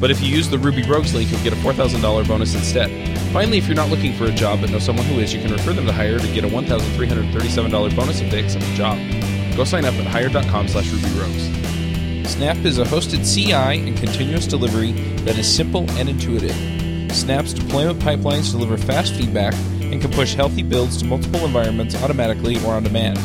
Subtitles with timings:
[0.00, 2.90] But if you use the Ruby Rogues link, you'll get a $4,000 bonus instead.
[3.32, 5.52] Finally, if you're not looking for a job but know someone who is, you can
[5.52, 8.98] refer them to Hired to get a $1,337 bonus if they accept a job.
[9.56, 12.26] Go sign up at hired.com slash rubyrogues.
[12.26, 14.92] Snap is a hosted CI and continuous delivery
[15.24, 16.54] that is simple and intuitive.
[17.14, 22.62] Snap's deployment pipelines deliver fast feedback and can push healthy builds to multiple environments automatically
[22.64, 23.18] or on demand.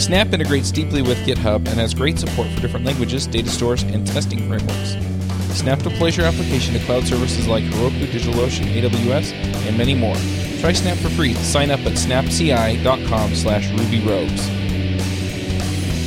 [0.00, 4.06] Snap integrates deeply with GitHub and has great support for different languages, data stores, and
[4.06, 5.13] testing frameworks.
[5.54, 9.32] Snap deploys your application to cloud services like Heroku, DigitalOcean, AWS,
[9.66, 10.16] and many more.
[10.60, 11.34] Try Snap for free.
[11.34, 14.48] Sign up at snapci.com slash rubyrogues.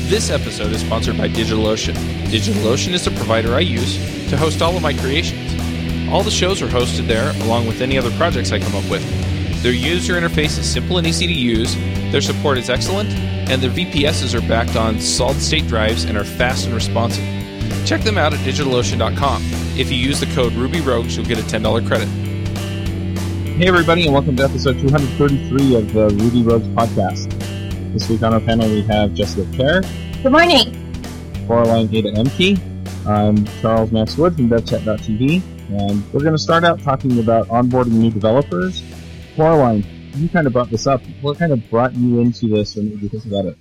[0.09, 1.95] This episode is sponsored by DigitalOcean.
[2.25, 3.95] DigitalOcean is the provider I use
[4.29, 5.53] to host all of my creations.
[6.09, 9.03] All the shows are hosted there, along with any other projects I come up with.
[9.63, 11.75] Their user interface is simple and easy to use,
[12.11, 13.09] their support is excellent,
[13.49, 17.36] and their VPSs are backed on solid state drives and are fast and responsive.
[17.85, 19.41] Check them out at digitalocean.com.
[19.77, 22.07] If you use the code RubyRogues, you'll get a $10 credit.
[23.57, 27.31] Hey, everybody, and welcome to episode 233 of the Ruby Rogues podcast.
[27.93, 29.81] This week on our panel, we have Jessica Kerr.
[30.21, 30.93] Good morning.
[31.47, 32.59] Coraline Ada Ehmke.
[33.07, 37.93] I'm Charles Max Wood from DevChat.tv, and we're going to start out talking about onboarding
[37.93, 38.83] new developers.
[39.35, 41.01] Coraline, you kind of brought this up.
[41.21, 43.57] What kind of brought you into this, and what did you think about it?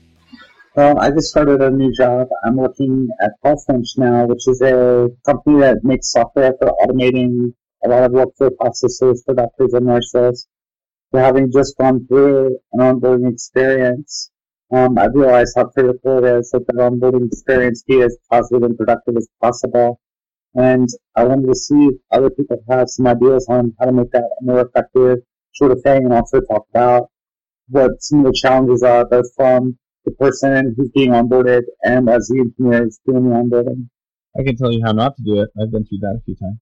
[0.76, 2.28] Well, I just started a new job.
[2.44, 7.88] I'm working at Pulsefinch now, which is a company that makes software for automating a
[7.88, 10.46] lot of workflow processes for doctors and nurses.
[11.10, 14.30] So having just gone through an onboarding experience,
[14.70, 18.76] um, I realized how critical it is that the onboarding experience be as positive and
[18.76, 19.98] productive as possible.
[20.54, 24.10] And I wanted to see if other people have some ideas on how to make
[24.10, 25.20] that a more effective
[25.54, 27.08] sort of thing and also talk about
[27.68, 32.28] what some of the challenges are both from the person who's being onboarded and as
[32.28, 33.88] the engineer is doing the onboarding.
[34.38, 35.50] I can tell you how not to do it.
[35.60, 36.58] I've been through that a few times.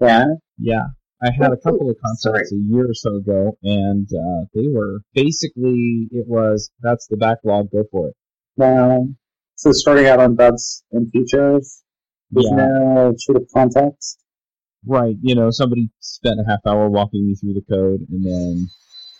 [0.00, 0.24] Yeah.
[0.58, 0.86] Yeah.
[1.22, 5.00] I had a couple of concepts a year or so ago, and uh, they were
[5.14, 8.62] basically it was that's the backlog, go for it.
[8.62, 9.16] Um,
[9.54, 11.82] so starting out on bugs and features,
[12.30, 12.56] there's Yeah.
[12.66, 14.18] no sort of context.
[14.86, 15.16] Right.
[15.22, 18.68] You know, somebody spent a half hour walking me through the code, and then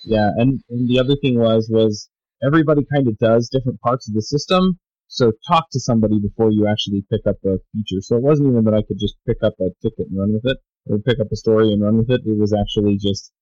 [0.04, 2.08] yeah, and, and the other thing was was
[2.44, 4.78] everybody kind of does different parts of the system.
[5.08, 8.00] So talk to somebody before you actually pick up a feature.
[8.00, 10.42] So it wasn't even that I could just pick up a ticket and run with
[10.44, 12.22] it, or pick up a story and run with it.
[12.26, 13.32] It was actually just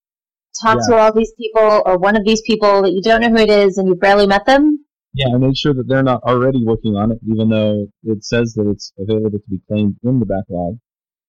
[0.62, 0.94] Talk Yeah.
[0.94, 3.50] to all these people or one of these people that you don't know who it
[3.50, 4.84] is and you've barely met them.
[5.14, 8.52] yeah, and make sure that they're not already working on it, even though it says
[8.54, 10.76] that it's available to be claimed in the backlog.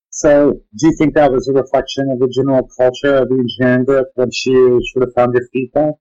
[0.10, 3.86] So do you think that was a reflection of the general culture of the engineering
[3.86, 5.94] group once you sort of found your feet there?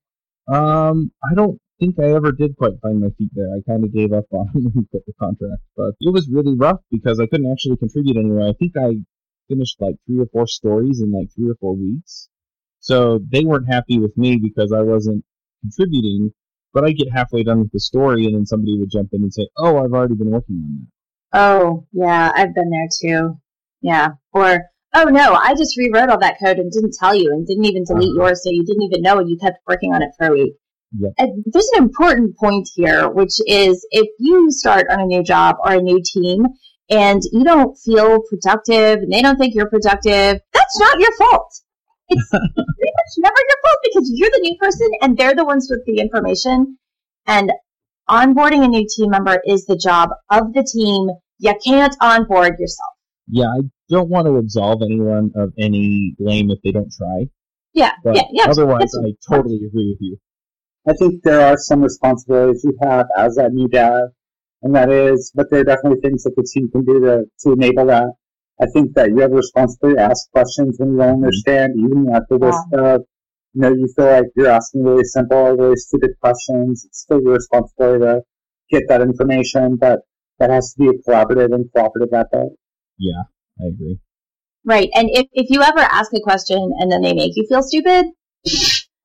[0.47, 3.49] Um, I don't think I ever did quite find my feet there.
[3.49, 6.55] I kind of gave up on when we quit the contract, but it was really
[6.55, 8.47] rough because I couldn't actually contribute anywhere.
[8.47, 8.95] I think I
[9.47, 12.29] finished like three or four stories in like three or four weeks.
[12.79, 15.23] So they weren't happy with me because I wasn't
[15.61, 16.31] contributing,
[16.73, 19.33] but I'd get halfway done with the story and then somebody would jump in and
[19.33, 21.39] say, oh, I've already been working on that.
[21.39, 23.37] Oh, yeah, I've been there too.
[23.81, 24.09] Yeah.
[24.33, 24.61] Or,
[24.95, 27.83] oh no, I just rewrote all that code and didn't tell you and didn't even
[27.85, 28.27] delete Uh-huh.
[28.29, 30.53] yours so you didn't even know and you kept working on it for a week.
[30.97, 31.11] Yep.
[31.17, 35.57] And there's an important point here, which is if you start on a new job
[35.63, 36.45] or a new team
[36.89, 41.51] and you don't feel productive and they don't think you're productive, that's not your fault.
[42.07, 45.67] It's pretty much never your fault because you're the new person and they're the ones
[45.69, 46.77] with the information.
[47.27, 47.51] And
[48.09, 51.09] onboarding a new team member is the job of the team.
[51.39, 52.91] You can't onboard yourself.
[53.27, 53.59] Yeah, I
[53.89, 57.27] don't want to absolve anyone of any blame if they don't try,
[57.73, 58.45] Yeah, but yeah, yeah.
[58.49, 60.17] otherwise I totally agree with you.
[60.87, 64.09] I think there are some responsibilities you have as that new dad,
[64.61, 67.53] and that is, but there are definitely things that the team can do to, to
[67.53, 68.13] enable that.
[68.61, 71.23] I think that you have a responsibility to ask questions when you don't mm-hmm.
[71.25, 73.01] understand, even at the risk of,
[73.53, 76.85] you know, you feel like you're asking really simple or really stupid questions.
[76.85, 78.21] It's still your responsibility to
[78.69, 79.99] get that information, but
[80.39, 82.49] that has to be a collaborative and cooperative effort.
[82.97, 83.23] Yeah,
[83.59, 83.99] I agree.
[84.65, 84.89] Right.
[84.95, 88.07] And if, if you ever ask a question and then they make you feel stupid,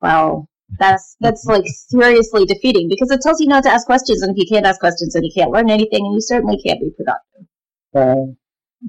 [0.01, 0.47] well,
[0.79, 4.37] that's that's like seriously defeating because it tells you not to ask questions, and if
[4.37, 7.47] you can't ask questions, then you can't learn anything, and you certainly can't be productive.
[7.93, 8.31] Uh,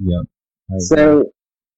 [0.00, 0.24] Yep.
[0.70, 0.80] I agree.
[0.80, 1.24] So,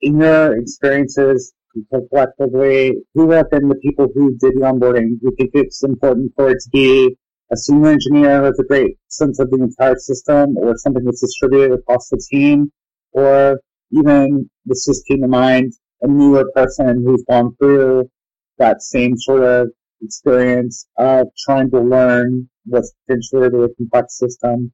[0.01, 1.53] in your experiences
[1.91, 5.21] collectively, who have been the people who did the onboarding?
[5.21, 7.17] Do you think it's important for it to be
[7.53, 11.73] a senior engineer with a great sense of the entire system or something that's distributed
[11.73, 12.71] across the team?
[13.13, 13.61] Or
[13.91, 15.73] even, this just came to mind,
[16.03, 18.11] a newer person who's gone through
[18.59, 19.69] that same sort of
[20.03, 24.73] experience of trying to learn what's potentially a really complex system.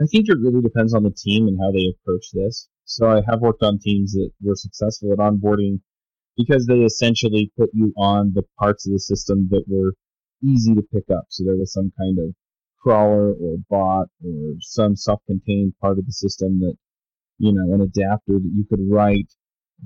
[0.00, 2.68] I think it really depends on the team and how they approach this.
[2.84, 5.80] So I have worked on teams that were successful at onboarding
[6.36, 9.94] because they essentially put you on the parts of the system that were
[10.42, 11.26] easy to pick up.
[11.28, 12.34] So there was some kind of
[12.82, 16.74] crawler or bot or some self-contained part of the system that,
[17.38, 19.30] you know, an adapter that you could write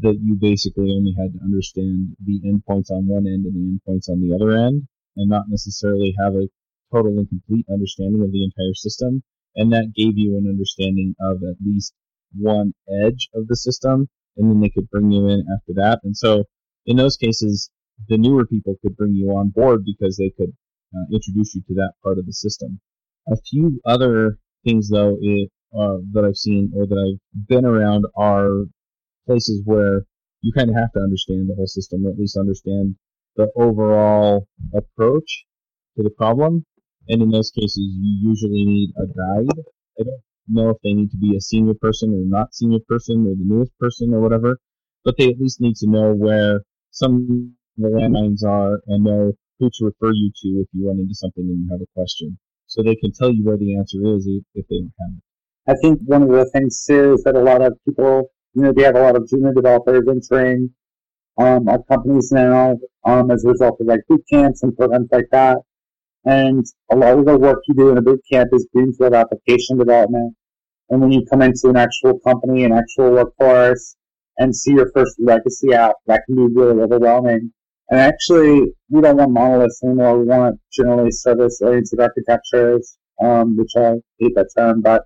[0.01, 4.09] that you basically only had to understand the endpoints on one end and the endpoints
[4.09, 4.87] on the other end
[5.17, 6.49] and not necessarily have a
[6.93, 9.23] total and complete understanding of the entire system.
[9.57, 11.95] And that gave you an understanding of at least
[12.35, 16.01] one edge of the system and then they could bring you in after that.
[16.05, 16.45] And so
[16.87, 17.71] in those cases,
[18.09, 20.53] the newer people could bring you on board because they could
[20.95, 22.81] uh, introduce you to that part of the system.
[23.29, 28.07] A few other things though it, uh, that I've seen or that I've been around
[28.17, 28.65] are
[29.27, 30.05] places where
[30.41, 32.97] you kind of have to understand the whole system, or at least understand
[33.37, 35.45] the overall approach
[35.97, 36.65] to the problem.
[37.09, 39.65] And in those cases, you usually need a guide.
[40.01, 43.27] I don't know if they need to be a senior person or not senior person
[43.27, 44.59] or the newest person or whatever,
[45.05, 46.61] but they at least need to know where
[46.91, 50.99] some of the landmines are and know who to refer you to if you run
[50.99, 52.39] into something and you have a question.
[52.67, 55.28] So they can tell you where the answer is if they don't have it.
[55.69, 58.73] I think one of the things too is that a lot of people you know,
[58.73, 60.71] they have a lot of junior developers entering
[61.39, 65.29] um, our companies now um, as a result of like boot camps and programs like
[65.31, 65.59] that.
[66.25, 69.79] And a lot of the work you do in a boot camp is greenfield application
[69.79, 70.35] development.
[70.91, 73.95] And when you come into an actual company, an actual workforce,
[74.39, 77.53] and see your first legacy app, that can be really overwhelming.
[77.91, 80.19] And actually, we don't want monoliths anymore.
[80.19, 85.03] We want generally service-oriented architectures, um, which I hate that term, but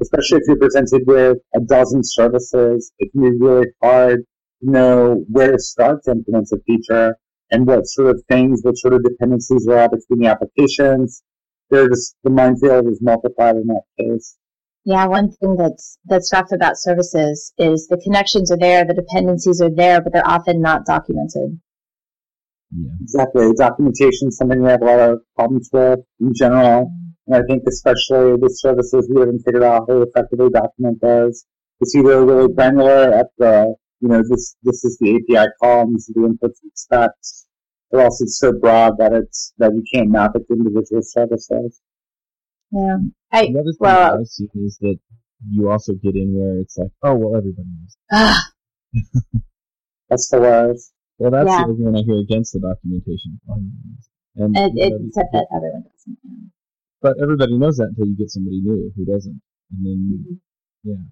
[0.00, 4.20] especially if you're presented with a dozen services, it can be really hard
[4.62, 7.16] to know where to start to implement a feature
[7.50, 11.22] and what sort of things, what sort of dependencies are out between the applications.
[11.70, 14.36] There's the minefield is multiplied in that case.
[14.84, 19.60] Yeah, one thing that's that's rough about services is the connections are there, the dependencies
[19.60, 21.60] are there, but they're often not documented.
[22.72, 22.90] Yeah.
[23.02, 23.52] Exactly.
[23.56, 26.90] Documentation is something we have a lot of problems with in general.
[27.30, 31.44] And I think especially with services, we haven't figured out how to effectively document those.
[31.80, 35.94] It's either really granular at the, you know, this, this is the API call and
[35.94, 37.46] this is the inputs it expects,
[37.90, 41.80] or else it's so broad that it's, that you can't map it to individual services.
[42.72, 42.96] Yeah.
[43.30, 44.98] I, the other thing well, I've seen is that
[45.48, 47.96] you also get in where it's like, oh, well, everybody knows.
[50.08, 50.92] That's the worst.
[51.18, 51.58] Well, that's Yeah.
[51.58, 53.38] the argument I hear against the documentation.
[54.34, 56.52] And, it, you know, except that everyone doesn't.
[57.02, 59.40] But everybody knows that until you get somebody new who doesn't.
[59.72, 60.40] And then,
[60.84, 61.04] yeah.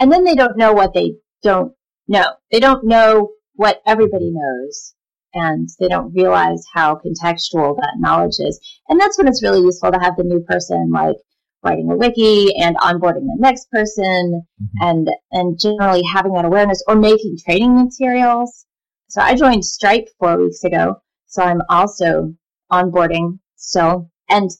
[0.00, 1.72] And then they don't know what they don't
[2.08, 2.26] know.
[2.50, 4.94] They don't know what everybody knows.
[5.34, 8.60] And they don't realize how contextual that knowledge is.
[8.88, 11.16] And that's when it's really useful to have the new person like
[11.64, 14.68] writing a wiki and onboarding the next person Mhm.
[14.80, 18.64] and and generally having that awareness or making training materials.
[19.08, 20.96] So I joined Stripe four weeks ago.
[21.26, 22.34] So I'm also
[22.70, 24.10] onboarding still.
[24.28, 24.50] And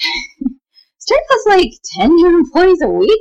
[0.98, 3.20] Stripe has like 10 new employees a week.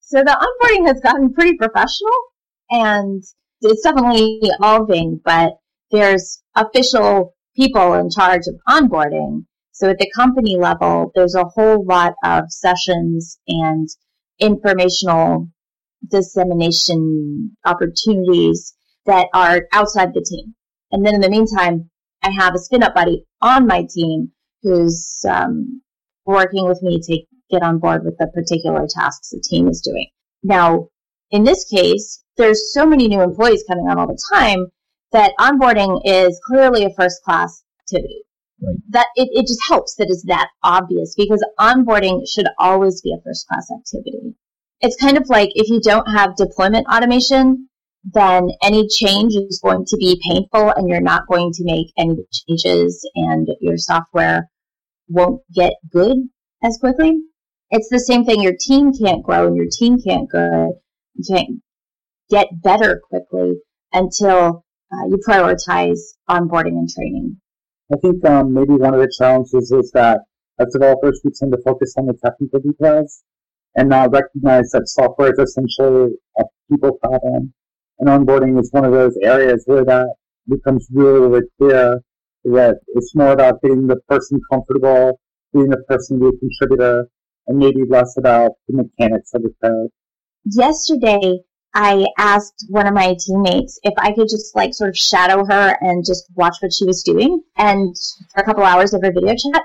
[0.00, 2.12] So the onboarding has gotten pretty professional
[2.70, 3.22] and
[3.60, 5.54] it's definitely evolving, but
[5.90, 9.46] there's official people in charge of onboarding.
[9.72, 13.88] So at the company level, there's a whole lot of sessions and
[14.38, 15.48] informational
[16.08, 18.74] dissemination opportunities
[19.06, 20.54] that are outside the team.
[20.92, 21.90] And then in the meantime,
[22.22, 24.32] I have a spin up buddy on my team
[24.62, 25.82] who's um,
[26.24, 30.08] working with me to get on board with the particular tasks the team is doing.
[30.42, 30.88] Now,
[31.30, 34.66] in this case, there's so many new employees coming on all the time
[35.12, 38.22] that onboarding is clearly a first class activity.
[38.62, 38.76] Right.
[38.90, 43.22] That it, it just helps that it's that obvious because onboarding should always be a
[43.22, 44.34] first class activity.
[44.80, 47.68] It's kind of like if you don't have deployment automation,
[48.12, 52.16] then any change is going to be painful and you're not going to make any
[52.32, 54.48] changes and your software
[55.08, 56.16] won't get good
[56.62, 57.18] as quickly.
[57.70, 58.42] It's the same thing.
[58.42, 60.80] Your team can't grow and your team can't grow.
[61.14, 61.62] You can't
[62.30, 63.54] get better quickly
[63.92, 65.98] until uh, you prioritize
[66.30, 67.40] onboarding and training.
[67.92, 70.20] I think um, maybe one of the challenges is that
[70.58, 73.22] as developers, we tend to focus on the technical details
[73.74, 77.52] and not recognize that software is essentially a people problem.
[77.98, 80.14] And onboarding is one of those areas where that
[80.48, 82.00] becomes really, really clear
[82.44, 85.18] that it's more about getting the person comfortable,
[85.52, 87.08] being the person to be a contributor,
[87.46, 89.90] and maybe less about the mechanics of the code.
[90.44, 91.40] Yesterday,
[91.74, 95.76] I asked one of my teammates if I could just like sort of shadow her
[95.80, 97.94] and just watch what she was doing and
[98.32, 99.62] for a couple hours of her video chat.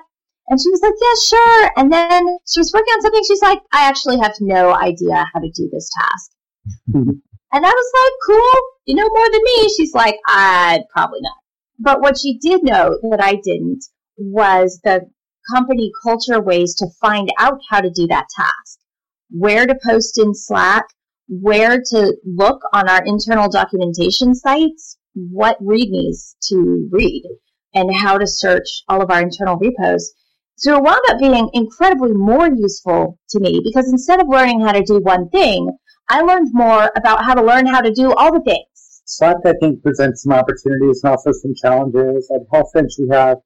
[0.50, 1.72] And she was like, yeah, sure.
[1.78, 3.24] And then she was working on something.
[3.26, 6.32] She's like, I actually have no idea how to do this task.
[7.52, 8.62] and I was like, cool.
[8.86, 9.70] You know more than me.
[9.76, 11.38] She's like, I'd probably not.
[11.80, 13.84] But what she did know that I didn't
[14.18, 15.10] was the
[15.54, 18.80] company culture ways to find out how to do that task,
[19.30, 20.86] where to post in Slack,
[21.28, 27.24] where to look on our internal documentation sites, what readmes to read,
[27.74, 30.12] and how to search all of our internal repos.
[30.56, 34.74] So it wound up being incredibly more useful to me because instead of learning how
[34.74, 35.76] to do one thing,
[36.10, 39.02] I learned more about how to learn how to do all the things.
[39.06, 42.32] Slack, I think, presents some opportunities and also some challenges.
[42.34, 43.38] At HealthFinch, we have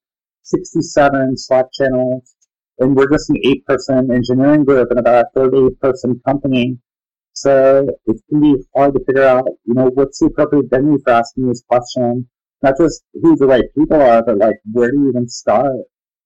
[0.44, 2.36] 67 Slack channels,
[2.80, 6.78] and we're just an eight-person engineering group and about a 38-person company.
[7.34, 11.12] So it can be hard to figure out, you know, what's the appropriate venue for
[11.12, 12.30] asking this question.
[12.62, 15.76] Not just who the right people are, but like where do you even start?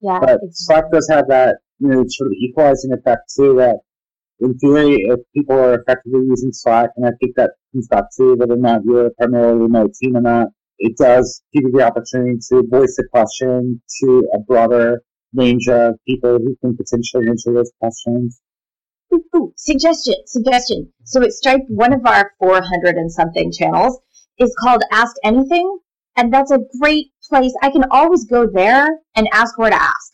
[0.02, 0.20] Yeah.
[0.20, 0.50] But exactly.
[0.52, 3.78] Slack does have that, you know, sort of equalizing effect too that
[4.40, 8.36] in theory, if people are effectively using Slack, and I think that comes back to
[8.36, 12.40] whether or not you're primarily remote team or not, it does give you the opportunity
[12.50, 15.02] to voice a question to a broader
[15.34, 18.40] range of people who can potentially answer those questions.
[19.14, 20.94] Ooh, ooh, suggestion, suggestion.
[21.04, 24.00] So at Stripe, one of our 400 and something channels
[24.38, 25.80] is called Ask Anything.
[26.16, 27.54] And that's a great place.
[27.62, 30.14] I can always go there and ask where to ask.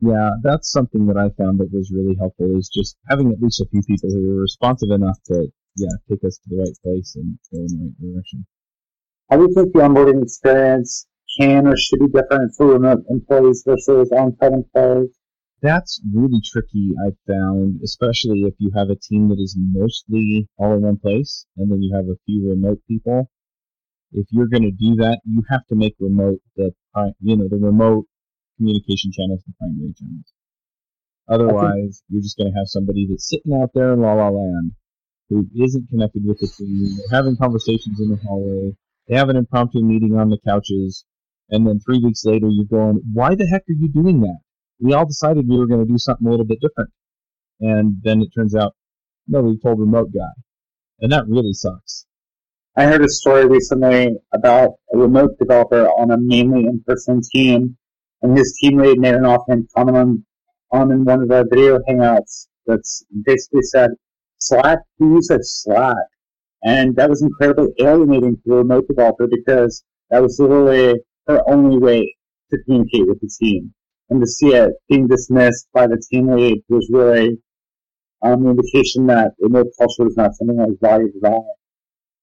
[0.00, 3.60] Yeah, that's something that I found that was really helpful is just having at least
[3.60, 7.16] a few people who were responsive enough to, yeah, take us to the right place
[7.16, 8.46] and go in the right direction.
[9.30, 11.06] How do you think the onboarding experience
[11.40, 15.16] can or should be different for remote employees versus on-site employees?
[15.64, 20.74] that's really tricky, I've found, especially if you have a team that is mostly all
[20.74, 23.30] in one place and then you have a few remote people.
[24.14, 26.72] If you're going to do that, you have to make remote the,
[27.20, 28.06] you know, the remote
[28.56, 30.32] communication channels the primary channels.
[31.28, 34.72] Otherwise, you're just going to have somebody that's sitting out there in La La Land
[35.28, 36.96] who isn't connected with the team.
[36.96, 38.76] They're having conversations in the hallway.
[39.08, 41.04] They have an impromptu meeting on the couches.
[41.50, 44.38] And then three weeks later, you're going, why the heck are you doing that?
[44.80, 46.90] we all decided we were going to do something a little bit different.
[47.60, 48.74] And then it turns out
[49.26, 50.42] nobody told remote guy.
[51.00, 52.03] And that really sucks.
[52.76, 57.76] I heard a story recently about a remote developer on a mainly in-person team,
[58.20, 60.24] and his team lead made an offhand comment on,
[60.72, 63.90] on in one of the video hangouts that's basically said,
[64.38, 65.94] Slack, who uses Slack?
[66.64, 71.78] And that was incredibly alienating to the remote developer because that was literally her only
[71.78, 72.16] way
[72.50, 73.72] to communicate with the team
[74.10, 77.38] and to see it being dismissed by the team lead was really
[78.22, 81.56] um, an indication that remote culture was not something that was valued at all.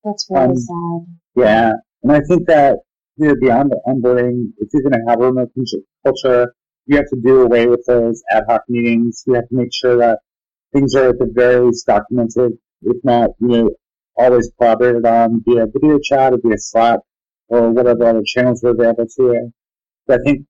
[0.03, 1.17] That's really um, sad.
[1.35, 1.71] Yeah,
[2.03, 2.79] and I think that
[3.17, 5.51] you know, beyond the onboarding, if you're going to have a remote
[6.03, 6.53] culture,
[6.85, 9.23] you have to do away with those ad hoc meetings.
[9.27, 10.19] You have to make sure that
[10.73, 13.69] things are at the very least documented, if not, you know,
[14.15, 16.99] always collaborated on via video chat or via Slack
[17.47, 19.51] or whatever other channels are available to you.
[20.07, 20.45] But I think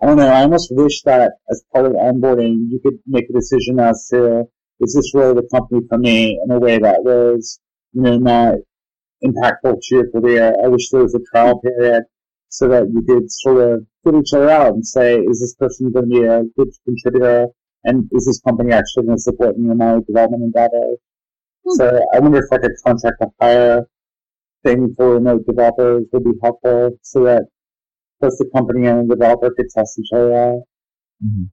[0.00, 0.28] I don't know.
[0.28, 4.44] I almost wish that as part of onboarding, you could make a decision as to
[4.80, 7.58] is this really the company for me in a way that was,
[7.92, 8.54] you know, not
[9.24, 10.54] impactful to your career.
[10.62, 12.04] I wish there was a trial period
[12.48, 15.92] so that you could sort of get each other out and say, is this person
[15.92, 17.48] going to be a good contributor?
[17.84, 20.96] And is this company actually going to support me in my development endeavor?
[21.66, 21.76] Hmm.
[21.76, 23.86] So I wonder if like a contract to hire
[24.64, 27.44] thing for remote developers would be helpful so that
[28.20, 30.62] both the company and the developer could test each other out.
[31.24, 31.44] Mm-hmm.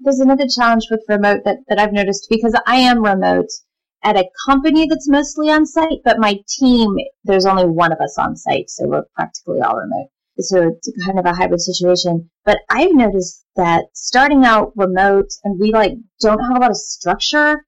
[0.00, 3.48] There's another challenge with remote that, that I've noticed because I am remote
[4.06, 8.16] at a company that's mostly on site, but my team, there's only one of us
[8.16, 10.06] on site, so we're practically all remote.
[10.38, 12.30] So it's kind of a hybrid situation.
[12.44, 16.76] But I've noticed that starting out remote and we like don't have a lot of
[16.76, 17.64] structure.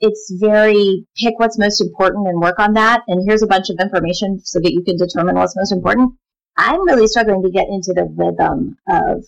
[0.00, 3.02] It's very pick what's most important and work on that.
[3.06, 6.12] And here's a bunch of information so that you can determine what's most important.
[6.56, 9.24] I'm really struggling to get into the rhythm of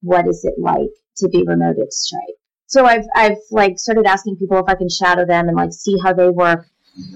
[0.00, 2.39] what is it like to be remote at Stripe.
[2.70, 5.98] So I've I've like started asking people if I can shadow them and like see
[6.04, 6.66] how they work.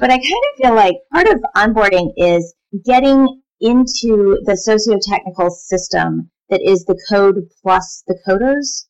[0.01, 6.31] But I kind of feel like part of onboarding is getting into the socio-technical system
[6.51, 8.87] that is the code plus the coders.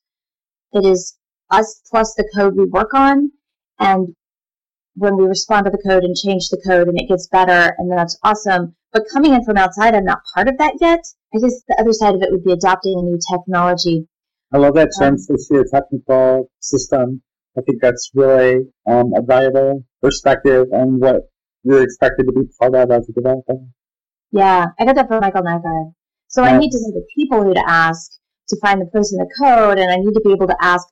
[0.73, 1.19] That is
[1.51, 3.31] us plus the code we work on
[3.79, 4.15] and
[4.95, 7.93] when we respond to the code and change the code and it gets better and
[7.93, 8.75] that's awesome.
[8.91, 11.05] But coming in from outside, I'm not part of that yet.
[11.35, 14.09] I guess the other side of it would be adopting a new technology.
[14.55, 17.23] I love that term for technical system.
[17.59, 21.23] I think that's really um, a valuable perspective on what
[21.65, 23.57] you're expected to be part of as a developer.
[24.31, 25.95] Yeah, I got that from Michael Nygard.
[26.29, 28.13] So I need to know the people who to ask
[28.49, 30.87] to find the person the code, and I need to be able to ask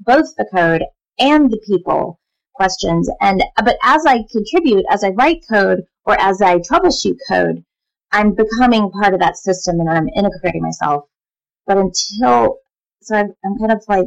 [0.00, 0.82] both the code
[1.18, 2.18] and the people
[2.54, 3.10] questions.
[3.20, 7.64] And but as I contribute, as I write code or as I troubleshoot code,
[8.10, 11.04] I'm becoming part of that system and I'm integrating myself.
[11.66, 12.58] But until
[13.02, 14.06] so, I'm, I'm kind of like,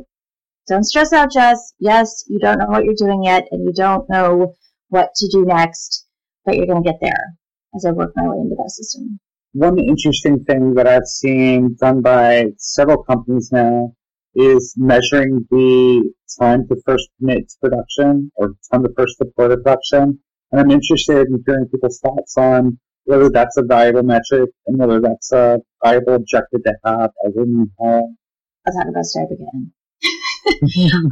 [0.67, 1.73] don't stress out, Jess.
[1.79, 4.53] Yes, you don't know what you're doing yet, and you don't know
[4.89, 6.05] what to do next,
[6.45, 7.35] but you're going to get there
[7.75, 9.19] as I work my way into that system.
[9.53, 13.93] One interesting thing that I've seen done by several companies now
[14.35, 19.57] is measuring the time to first commit to production or time to first deploy to
[19.57, 20.19] production.
[20.51, 24.99] And I'm interested in hearing people's thoughts on whether that's a valuable metric and whether
[24.99, 27.69] that's a valuable objective to have as a new
[28.65, 28.73] hire.
[28.75, 29.71] I'll talk about Stripe again.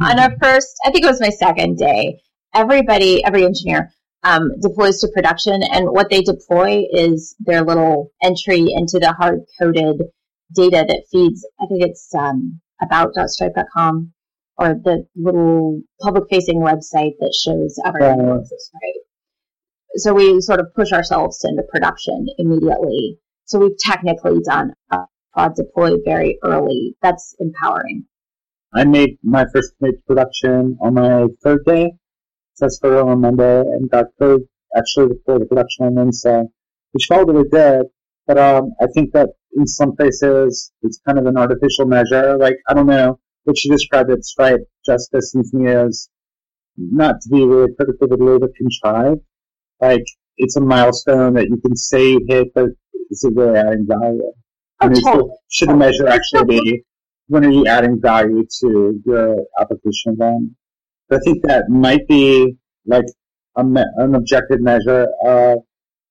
[0.00, 2.20] On our first, I think it was my second day,
[2.54, 3.90] everybody, every engineer
[4.24, 9.40] um, deploys to production, and what they deploy is their little entry into the hard
[9.60, 10.02] coded
[10.54, 11.46] data that feeds.
[11.60, 14.12] I think it's um, about.stripe.com
[14.56, 19.04] or the little public facing website that shows everything works Stripe.
[19.96, 23.18] So we sort of push ourselves into production immediately.
[23.44, 25.00] So we've technically done a
[25.34, 26.96] prod deploy very early.
[27.02, 28.06] That's empowering.
[28.74, 31.92] I made my first commit production on my third day
[32.80, 34.42] for on Monday and got code
[34.76, 36.42] actually before the production on Wednesday,
[36.92, 37.86] which felt really good.
[38.26, 42.36] But um, I think that in some places it's kind of an artificial measure.
[42.38, 46.08] Like I don't know what you described at Stripe justice to me as
[46.76, 49.20] not to be really critical, but a little bit contrived.
[49.80, 50.04] Like
[50.38, 52.70] it's a milestone that you can say hit, but
[53.10, 54.32] is it really adding value?
[54.84, 55.30] Oh, totally.
[55.50, 56.84] Should the measure actually be
[57.28, 60.52] when are you adding value to your application environment?
[61.10, 63.04] I think that might be like
[63.56, 65.58] a an objective measure of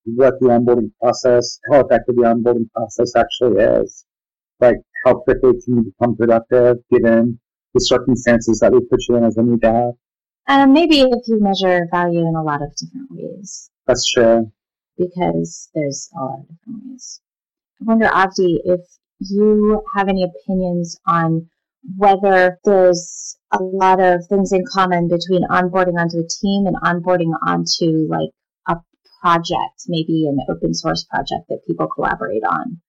[0.05, 4.05] what the onboarding process, how effective the onboarding process actually is.
[4.59, 7.39] Like how quickly can you become productive given
[7.73, 9.93] the circumstances that we put you in as a new dev.
[10.47, 13.69] Um, maybe if you measure value in a lot of different ways.
[13.87, 14.51] That's true.
[14.97, 17.21] Because there's a lot of different ways.
[17.83, 18.79] I wonder, Avdi, if
[19.19, 21.49] you have any opinions on
[21.97, 27.33] whether there's a lot of things in common between onboarding onto a team and onboarding
[27.45, 28.29] onto like
[28.69, 28.77] a
[29.21, 32.79] project, maybe an open source project that people collaborate on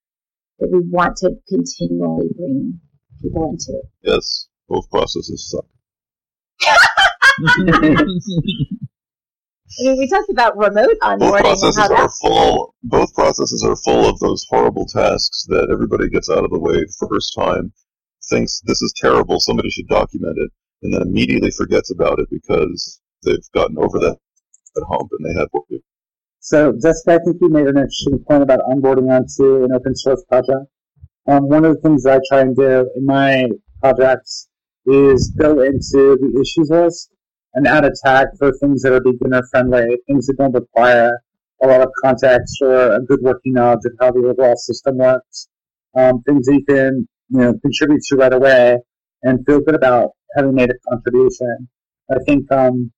[0.60, 2.78] that we want to continually bring
[3.20, 3.82] people into.
[4.02, 5.66] Yes, both processes suck.
[9.80, 11.18] I mean, we talked about remote onboarding.
[11.18, 12.74] Both processes and how are full.
[12.82, 16.74] Both processes are full of those horrible tasks that everybody gets out of the way
[16.74, 17.72] the first time,
[18.30, 20.50] thinks this is terrible, somebody should document it,
[20.82, 24.18] and then immediately forgets about it because they've gotten over that
[24.88, 25.80] hump and they have what they
[26.40, 30.22] So, Jessica, I think you made an interesting point about onboarding onto an open source
[30.28, 30.66] project.
[31.26, 33.48] Um, one of the things that I try and do in my
[33.80, 34.48] projects
[34.86, 37.13] is go into the issues list
[37.54, 41.20] and add a tag for things that are beginner friendly, things that don't require
[41.62, 45.48] a lot of context or a good working knowledge of how the overall system works.
[45.96, 48.78] Um, things that you can, you know, contribute to right away
[49.22, 51.68] and feel good about having made a contribution.
[52.10, 52.92] I think um,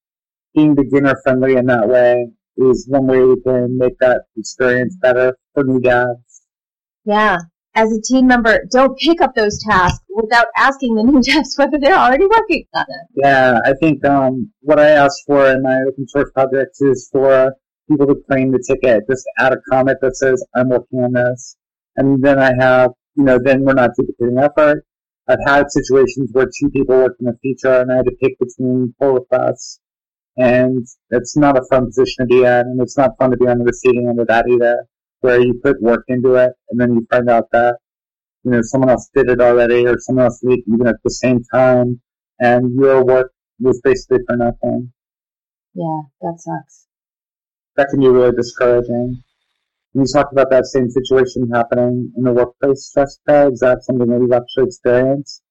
[0.55, 5.37] being beginner friendly in that way is one way we can make that experience better
[5.53, 6.40] for new devs.
[7.05, 7.37] Yeah.
[7.76, 11.78] As a team member, don't pick up those tasks without asking the new devs whether
[11.78, 13.06] they're already working on it.
[13.14, 17.52] Yeah, I think um, what I ask for in my open source projects is for
[17.88, 19.04] people to claim the ticket.
[19.08, 21.56] Just add a comment that says, I'm working on this.
[21.96, 24.84] And then I have, you know, then we're not duplicating effort.
[25.28, 28.38] I've had situations where two people worked on a feature and I had to pick
[28.38, 29.80] between pull requests.
[30.36, 33.46] And it's not a fun position to be in, and it's not fun to be
[33.46, 34.86] on the receiving end of that either,
[35.20, 37.76] where you put work into it and then you find out that,
[38.44, 41.11] you know, someone else did it already or someone else did it even at the
[41.11, 42.00] same time
[42.38, 44.92] and your work was basically for nothing.
[45.74, 46.87] Yeah, that sucks.
[47.76, 49.22] That can be really discouraging.
[49.94, 54.20] You talk about that same situation happening in the workplace, Jessica, is that something that
[54.20, 55.42] you've actually experienced?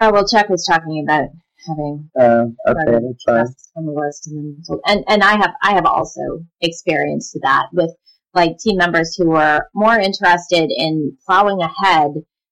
[0.00, 1.28] Oh, well, Chuck was talking about
[1.66, 3.02] having Uh, okay, Right.
[3.02, 3.46] that's fine.
[3.46, 7.66] tasks on the list and then and and I have I have also experienced that
[7.72, 7.90] with
[8.34, 12.10] like team members who were more interested in plowing ahead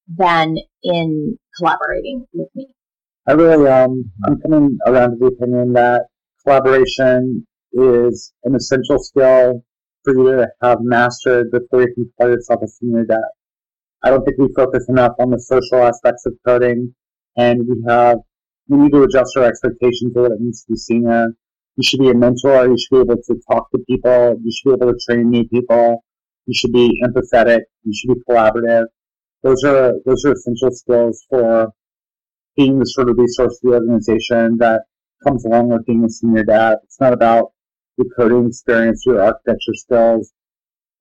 [0.09, 2.69] than in collaborating with me.
[3.27, 6.07] I really, um, I'm coming around to the opinion that
[6.45, 9.65] collaboration is an essential skill
[10.03, 13.19] for you to have mastered before you can call yourself a senior dev.
[14.03, 16.95] I don't think we focus enough on the social aspects of coding,
[17.37, 18.19] and we have
[18.69, 21.29] we need to adjust our expectations of what it means to be senior.
[21.81, 22.69] You should be a mentor.
[22.69, 24.37] You should be able to talk to people.
[24.45, 26.05] You should be able to train new people.
[26.45, 27.61] You should be empathetic.
[27.85, 28.85] You should be collaborative.
[29.43, 31.73] Those are those are essential skills for
[32.55, 34.83] being the sort of resource of the organization that
[35.25, 36.81] comes along with being a senior dev.
[36.85, 37.53] It's not about
[37.97, 40.35] your coding experience, your architecture skills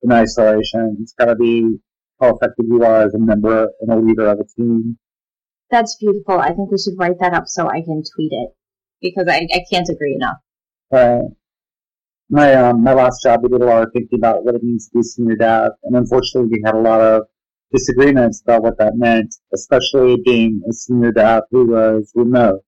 [0.00, 0.96] in isolation.
[1.02, 1.76] It's got to be
[2.22, 4.96] how effective you are as a member and a leader of a team.
[5.70, 6.38] That's beautiful.
[6.38, 8.56] I think we should write that up so I can tweet it
[9.02, 10.38] because I, I can't agree enough.
[10.92, 14.88] My um, my last job, we did a lot of thinking about what it means
[14.88, 17.22] to be a senior dev, and unfortunately, we had a lot of
[17.72, 22.62] disagreements about what that meant, especially being a senior dev who was remote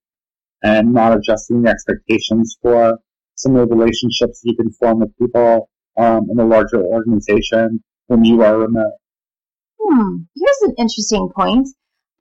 [0.63, 2.97] and not adjusting the expectations for
[3.35, 8.23] some of the relationships you can form with people um, in a larger organization when
[8.23, 8.93] you are remote.
[9.81, 10.17] Hmm.
[10.35, 11.67] Here's an interesting point.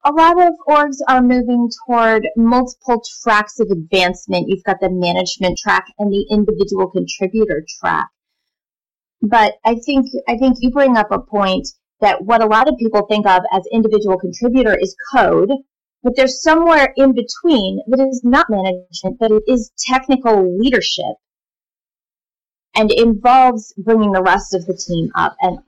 [0.04, 4.48] A lot of orgs are moving toward multiple tracks of advancement.
[4.48, 8.08] You've got the management track and the individual contributor track.
[9.20, 11.68] But I think I think you bring up a point
[12.00, 15.52] that what a lot of people think of as individual contributor is code,
[16.02, 21.14] but there's somewhere in between that is not management, but it is technical leadership
[22.74, 25.58] and involves bringing the rest of the team up and,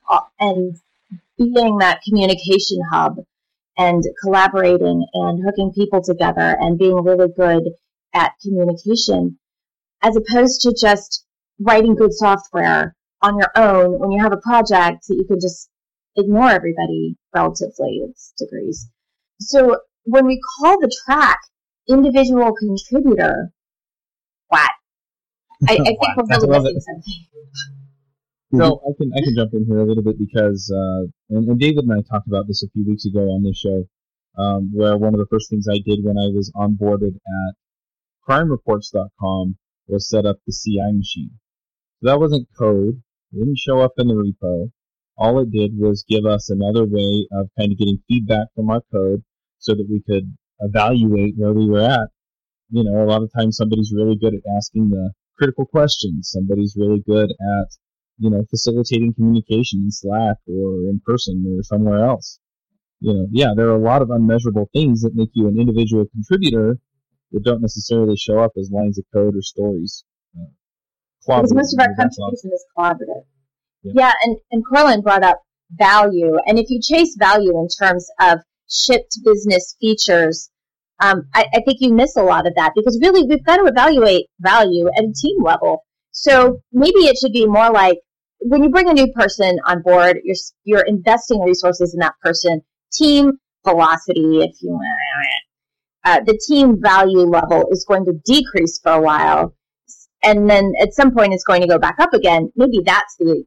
[0.41, 0.81] and
[1.39, 3.19] being that communication hub
[3.77, 7.65] and collaborating and hooking people together and being really good
[8.15, 9.39] at communication
[10.03, 11.25] as opposed to just
[11.61, 15.71] writing good software on your own when you have a project that you can just
[16.17, 18.89] ignore everybody relatively it's degrees.
[19.41, 21.39] So when we call the track
[21.89, 23.51] individual contributor,
[24.49, 24.71] what?
[25.69, 27.84] I, I think we're really missing something.
[28.57, 31.59] So I can I can jump in here a little bit because uh, and, and,
[31.59, 33.85] David and I talked about this a few weeks ago on this show,
[34.39, 37.55] um, where one of the first things I did when I was onboarded at
[38.29, 39.57] CrimeReports.com
[39.89, 41.31] was set up the CI machine.
[42.01, 44.71] So that wasn't code; it didn't show up in the repo.
[45.17, 48.83] All it did was give us another way of kind of getting feedback from our
[48.93, 49.23] code,
[49.59, 52.09] so that we could evaluate where we were at.
[52.71, 56.31] You know, a lot of times somebody's really good at asking the critical questions.
[56.33, 57.69] Somebody's really good at
[58.19, 62.39] you know, facilitating communication in Slack or in person or somewhere else.
[63.01, 66.07] You know, yeah, there are a lot of unmeasurable things that make you an individual
[66.07, 66.79] contributor
[67.33, 70.05] that don't necessarily show up as lines of code or stories.
[70.37, 70.47] Uh,
[71.27, 73.25] because most of our contribution is collaborative.
[73.83, 73.93] Yeah.
[73.97, 76.37] yeah, and, and Coraline brought up value.
[76.47, 80.51] And if you chase value in terms of shipped business features,
[81.01, 83.65] um, I, I think you miss a lot of that because really we've got to
[83.65, 85.85] evaluate value at a team level.
[86.13, 87.99] So maybe it should be more like
[88.47, 92.61] when you bring a new person on board, you're you're investing resources in that person.
[92.93, 93.33] Team
[93.65, 95.45] velocity, if you want,
[96.05, 99.57] uh, the team value level is going to decrease for a while,
[100.23, 102.53] and then at some point it's going to go back up again.
[102.55, 103.45] Maybe that's the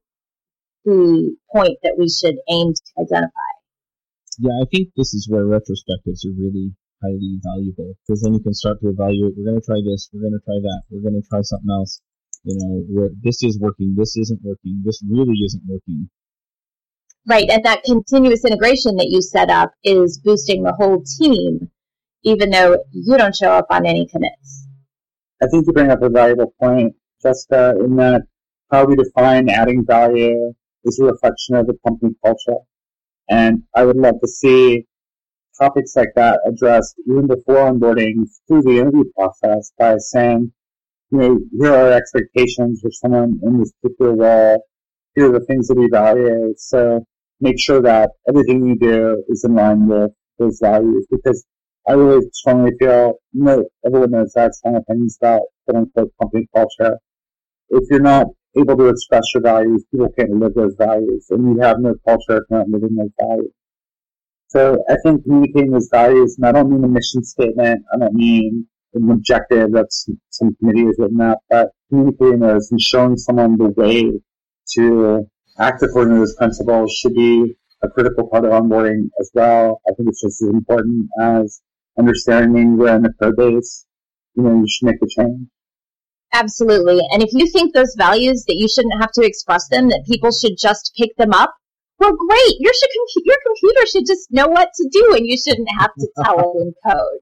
[0.83, 3.51] the point that we should aim to identify.
[4.39, 8.53] Yeah, I think this is where retrospectives are really highly valuable because then you can
[8.53, 9.33] start to evaluate.
[9.37, 10.09] We're going to try this.
[10.11, 10.81] We're going to try that.
[10.89, 12.01] We're going to try something else
[12.47, 16.09] you know, this is working, this isn't working, this really isn't working.
[17.27, 21.69] Right, and that continuous integration that you set up is boosting the whole team,
[22.23, 24.67] even though you don't show up on any commits.
[25.41, 28.21] I think you bring up a valuable point, Jessica, in that
[28.71, 30.53] how we define adding value
[30.85, 32.59] is a reflection of the company culture.
[33.29, 34.85] And I would love to see
[35.59, 40.53] topics like that addressed even before onboarding through the interview process by saying,
[41.11, 44.63] you know, here are our expectations for someone in this particular role.
[45.15, 46.53] Here are the things that we value.
[46.57, 47.05] So
[47.39, 51.45] make sure that everything you do is in line with those values because
[51.87, 56.47] I really strongly feel, you know, everyone knows that strong opinions about quote unquote company
[56.53, 56.97] culture.
[57.69, 61.61] If you're not able to express your values, people can't live those values and you
[61.61, 63.51] have no culture if you're not living those values.
[64.49, 68.13] So I think communicating those values, and I don't mean a mission statement, I don't
[68.13, 69.87] mean an objective that
[70.29, 74.11] some committee has written up, but communicating those and showing someone the way
[74.75, 75.27] to
[75.59, 79.81] act according to those principles should be a critical part of onboarding as well.
[79.87, 81.61] I think it's just as important as
[81.97, 83.85] understanding where in the code base,
[84.35, 85.47] you know, you should make the change.
[86.33, 86.99] Absolutely.
[87.11, 90.31] And if you think those values that you shouldn't have to express them, that people
[90.31, 91.53] should just pick them up,
[91.99, 92.55] well, great.
[92.59, 92.89] Your, should,
[93.25, 96.61] your computer should just know what to do and you shouldn't have to tell it
[96.61, 97.21] in code.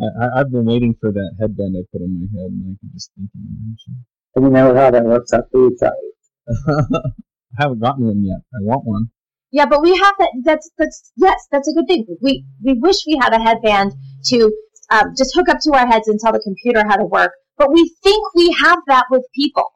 [0.00, 2.90] I, I've been waiting for that headband I put on my head, and I can
[2.94, 4.04] just think of it.
[4.34, 6.12] And we know how that works out for you, Charlie.
[7.58, 8.38] I haven't gotten one yet.
[8.54, 9.10] I want one.
[9.50, 10.30] Yeah, but we have that.
[10.44, 12.06] That's that's yes, that's a good thing.
[12.22, 13.92] We we wish we had a headband
[14.28, 14.50] to
[14.90, 17.32] um, just hook up to our heads and tell the computer how to work.
[17.58, 19.72] But we think we have that with people.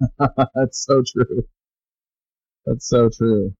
[0.18, 1.44] That's so true.
[2.66, 3.54] That's so true.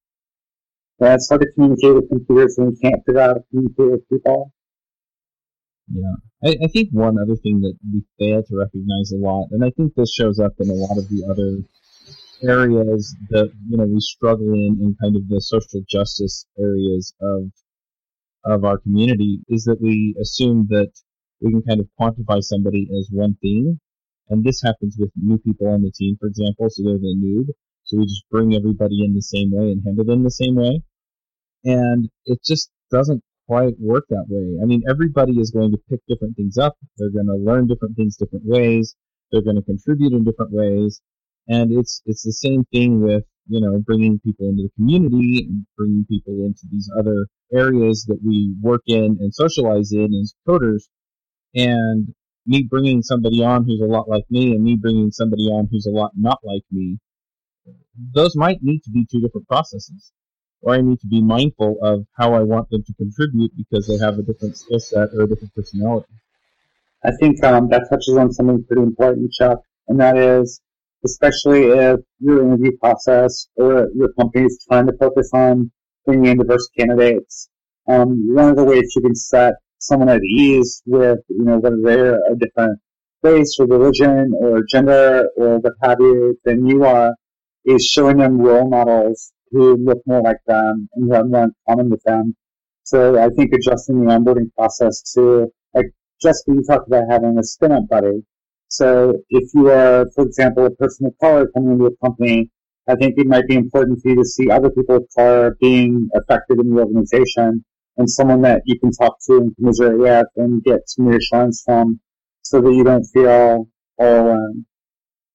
[1.00, 3.90] Yeah, it's hard to communicate with computers when you can't figure out how to communicate
[3.90, 4.52] with people.
[5.92, 6.14] Yeah.
[6.44, 9.70] I, I think one other thing that we fail to recognize a lot, and I
[9.70, 11.64] think this shows up in a lot of the other
[12.42, 17.51] areas that you know we struggle in in kind of the social justice areas of
[18.44, 20.92] of our community is that we assume that
[21.40, 23.81] we can kind of quantify somebody as one thing.
[24.31, 27.48] And this happens with new people on the team for example so they're the noob.
[27.85, 30.83] So we just bring everybody in the same way and handle them the same way.
[31.64, 36.00] And it just doesn't quite work that way i mean everybody is going to pick
[36.08, 38.94] different things up they're going to learn different things different ways
[39.32, 41.00] they're going to contribute in different ways
[41.48, 45.66] and it's it's the same thing with you know bringing people into the community and
[45.76, 50.84] bringing people into these other areas that we work in and socialize in as coders.
[51.54, 52.14] And
[52.46, 55.87] me bringing somebody on who's a lot like me, and me bringing somebody on who's
[55.87, 56.98] a lot not like me,
[58.14, 60.12] those might need to be two different processes.
[60.60, 63.98] Or I need to be mindful of how I want them to contribute because they
[63.98, 66.12] have a different skill set or a different personality.
[67.04, 70.60] I think um, that touches on something pretty important, Chuck, and that is
[71.04, 75.70] especially if your interview process or your company is trying to focus on
[76.04, 77.48] bringing in diverse candidates.
[77.88, 81.78] Um, one of the ways you can set someone at ease with, you know, whether
[81.82, 82.80] they're a different
[83.22, 87.14] race or religion or gender or what have you than you are,
[87.64, 91.52] is showing them role models who look more like them and who have more in
[91.68, 92.37] common with them.
[92.84, 95.87] So I think adjusting the onboarding process to, like,
[96.20, 98.24] just you talked about having a spin-up buddy,
[98.68, 102.50] so if you are, for example, a person of color coming into a company,
[102.87, 106.08] I think it might be important for you to see other people of color being
[106.12, 107.64] effective in the organization
[107.96, 112.00] and someone that you can talk to and commiserate with and get some reassurance from
[112.42, 114.66] so that you don't feel all alone.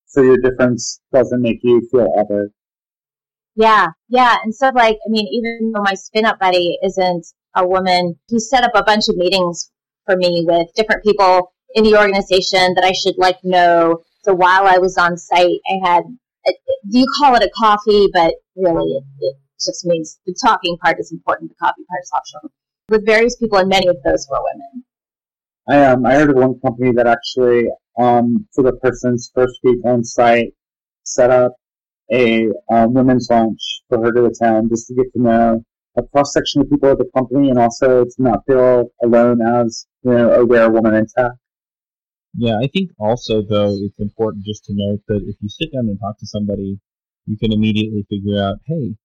[0.06, 2.52] So your difference doesn't make you feel other.
[3.56, 4.38] Yeah, yeah.
[4.44, 8.40] And so like, I mean, even though my spin up buddy isn't a woman, he
[8.40, 9.72] set up a bunch of meetings
[10.06, 14.02] for me with different people in the organization that I should like know.
[14.24, 16.04] So while I was on site, I had,
[16.90, 21.00] do you call it a coffee, but really it, it just means the talking part
[21.00, 21.52] is important.
[21.52, 22.52] The coffee part is optional.
[22.90, 24.84] With various people, and many of those were women.
[25.70, 29.80] I um I heard of one company that actually um for the person's first week
[29.86, 30.54] on site
[31.06, 31.54] set up
[32.14, 35.64] a um, women's lunch for her to attend just to get to know
[35.98, 39.88] a cross section of people at the company and also to not feel alone as
[40.04, 41.32] you know a rare woman in tech.
[42.36, 45.88] Yeah, I think also though it's important just to note that if you sit down
[45.88, 46.80] and talk to somebody,
[47.26, 48.96] you can immediately figure out, hey,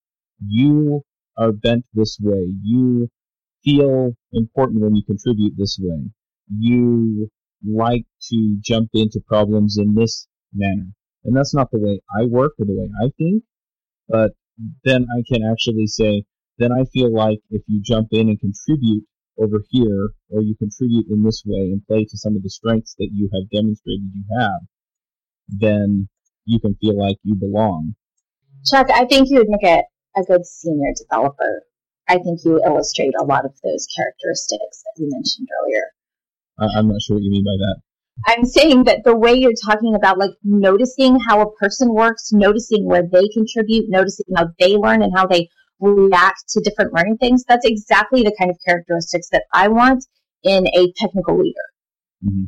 [0.46, 1.02] you
[1.36, 2.52] are bent this way.
[2.62, 3.08] You
[3.64, 6.10] feel important when you contribute this way.
[6.50, 7.30] You
[7.66, 10.86] like to jump into problems in this manner.
[11.24, 13.44] And that's not the way I work or the way I think,
[14.08, 14.32] but
[14.84, 16.24] then I can actually say,
[16.58, 19.04] then I feel like if you jump in and contribute
[19.38, 22.94] over here, or you contribute in this way and play to some of the strengths
[22.98, 24.60] that you have demonstrated you have,
[25.48, 26.08] then
[26.44, 27.94] you can feel like you belong.
[28.64, 29.84] Chuck, I think you would make a,
[30.18, 31.62] a good senior developer.
[32.08, 35.84] I think you illustrate a lot of those characteristics that you mentioned earlier.
[36.58, 37.82] I, I'm not sure what you mean by that.
[38.26, 42.86] I'm saying that the way you're talking about like noticing how a person works, noticing
[42.86, 45.48] where they contribute, noticing how they learn and how they
[45.80, 50.04] react to different learning things, that's exactly the kind of characteristics that I want
[50.42, 51.54] in a technical leader.
[52.24, 52.44] Mm-hmm.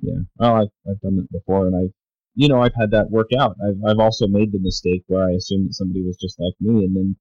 [0.00, 0.20] Yeah.
[0.36, 1.92] Well, I've, I've done that before and I,
[2.34, 3.56] you know, I've had that work out.
[3.66, 6.84] I've, I've also made the mistake where I assumed that somebody was just like me
[6.84, 7.16] and then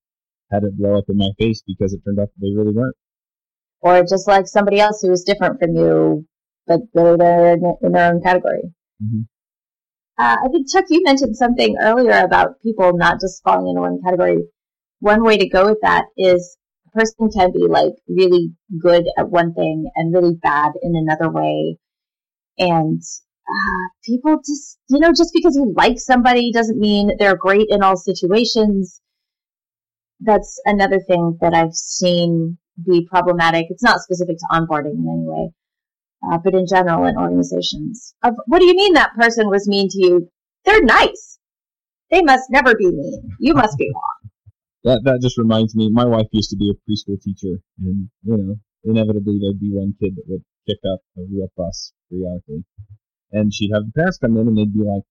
[0.52, 2.96] had it blow up in my face because it turned out that they really weren't.
[3.82, 6.28] Or just like somebody else who was different from you,
[6.68, 8.64] but they're in their own category.
[9.04, 9.22] Mm-hmm.
[10.20, 14.02] Uh, I think Chuck, you mentioned something earlier about people not just falling into one
[14.04, 14.44] category
[15.00, 19.30] one way to go with that is a person can be like really good at
[19.30, 21.78] one thing and really bad in another way.
[22.58, 23.02] And
[23.48, 27.84] uh, people just, you know, just because you like somebody doesn't mean they're great in
[27.84, 29.02] all situations.
[30.20, 33.68] That's another thing that I've seen be problematic.
[33.70, 35.52] It's not specific to onboarding in any way,
[36.24, 38.16] uh, but in general in organizations.
[38.24, 40.30] Of what do you mean that person was mean to you?
[40.66, 41.40] They're nice.
[42.10, 43.36] They must never be mean.
[43.40, 44.32] You must be wrong
[44.88, 45.90] that that just reminds me.
[45.92, 49.94] My wife used to be a preschool teacher, and you know, inevitably there'd be one
[50.00, 52.64] kid that would kick up a real fuss periodically.
[53.32, 55.04] And she'd have the parents come in and they'd be like,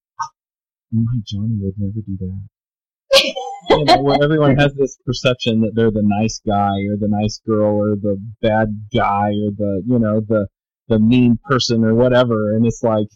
[0.91, 2.41] my Johnny would never do that.
[3.69, 7.39] you know, where everyone has this perception that they're the nice guy or the nice
[7.45, 10.47] girl or the bad guy or the, you know, the,
[10.87, 12.55] the mean person or whatever.
[12.55, 13.07] And it's like,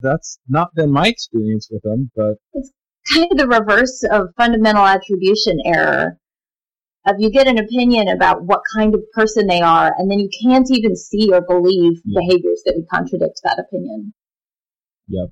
[0.00, 2.72] that's not been my experience with them, but it's
[3.12, 6.18] kind of the reverse of fundamental attribution error.
[7.08, 10.28] Of you get an opinion about what kind of person they are, and then you
[10.42, 12.20] can't even see or believe yeah.
[12.20, 14.12] behaviors that would contradict that opinion.
[15.06, 15.28] Yep.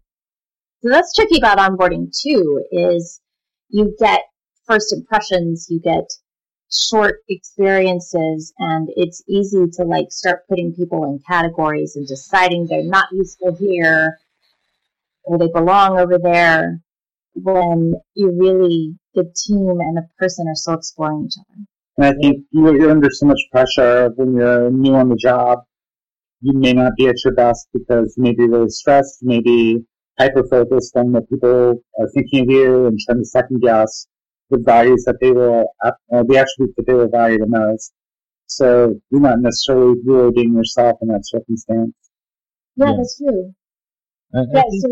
[0.82, 2.62] So that's tricky about onboarding too.
[2.70, 3.20] Is
[3.70, 4.20] you get
[4.66, 6.04] first impressions, you get
[6.70, 12.85] short experiences, and it's easy to like start putting people in categories and deciding they're
[12.85, 14.18] not useful here
[15.24, 16.81] or they belong over there
[17.35, 21.64] when you really, the team and the person are still exploring each other.
[21.96, 25.61] And I think you're under so much pressure when you're new on the job.
[26.40, 29.85] You may not be at your best because maybe really stressed, maybe
[30.18, 34.07] hyper focused on what people are thinking of you and trying to second guess
[34.57, 37.93] the values that they will, uh, the attributes that they will value the most.
[38.47, 41.95] So you're not necessarily really being yourself in that circumstance.
[42.77, 42.97] Yeah, yeah.
[42.97, 43.55] that's true.
[44.35, 44.83] I, I yeah, think,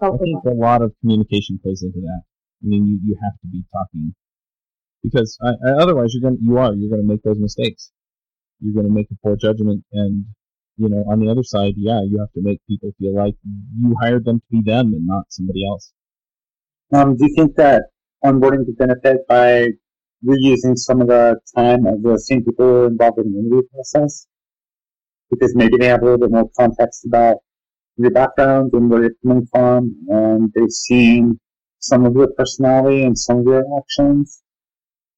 [0.00, 2.22] so I think a lot of communication plays into that.
[2.62, 4.14] I mean, you, you have to be talking
[5.02, 7.92] because I, I, otherwise you're going to, you are, you're going to make those mistakes.
[8.60, 10.24] You're going to make a poor judgment and,
[10.76, 13.34] you know, on the other side, yeah, you have to make people feel like
[13.78, 15.92] you hired them to be them and not somebody else.
[16.92, 17.82] Um, do you think that
[18.24, 19.68] onboarding could benefit by
[20.26, 24.26] reusing some of the time of the same people involved in the interview process?
[25.30, 27.36] Because maybe they have a little bit more context about
[27.96, 31.38] your background and where you're coming from, and they've seen
[31.80, 34.42] some of your personality and some of your actions.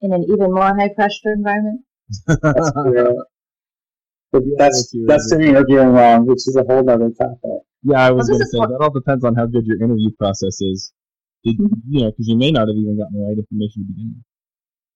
[0.02, 1.82] In an even more high pressure environment?
[2.26, 2.72] that's
[4.32, 7.62] But that's that's the interviewing wrong, which is a whole other topic.
[7.82, 10.60] Yeah, I was going to say that all depends on how good your interview process
[10.60, 10.92] is.
[11.44, 11.57] Did,
[11.88, 14.24] you know, because you may not have even gotten the right information to begin with.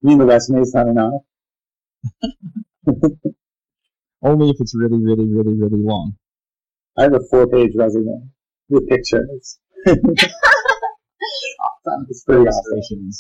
[0.03, 1.13] You mean the resume is not enough?
[4.23, 6.17] Only if it's really, really, really, really long.
[6.97, 8.31] I have a four-page resume
[8.69, 9.59] with pictures.
[9.87, 9.99] awesome.
[12.09, 13.11] It's pretty awesome.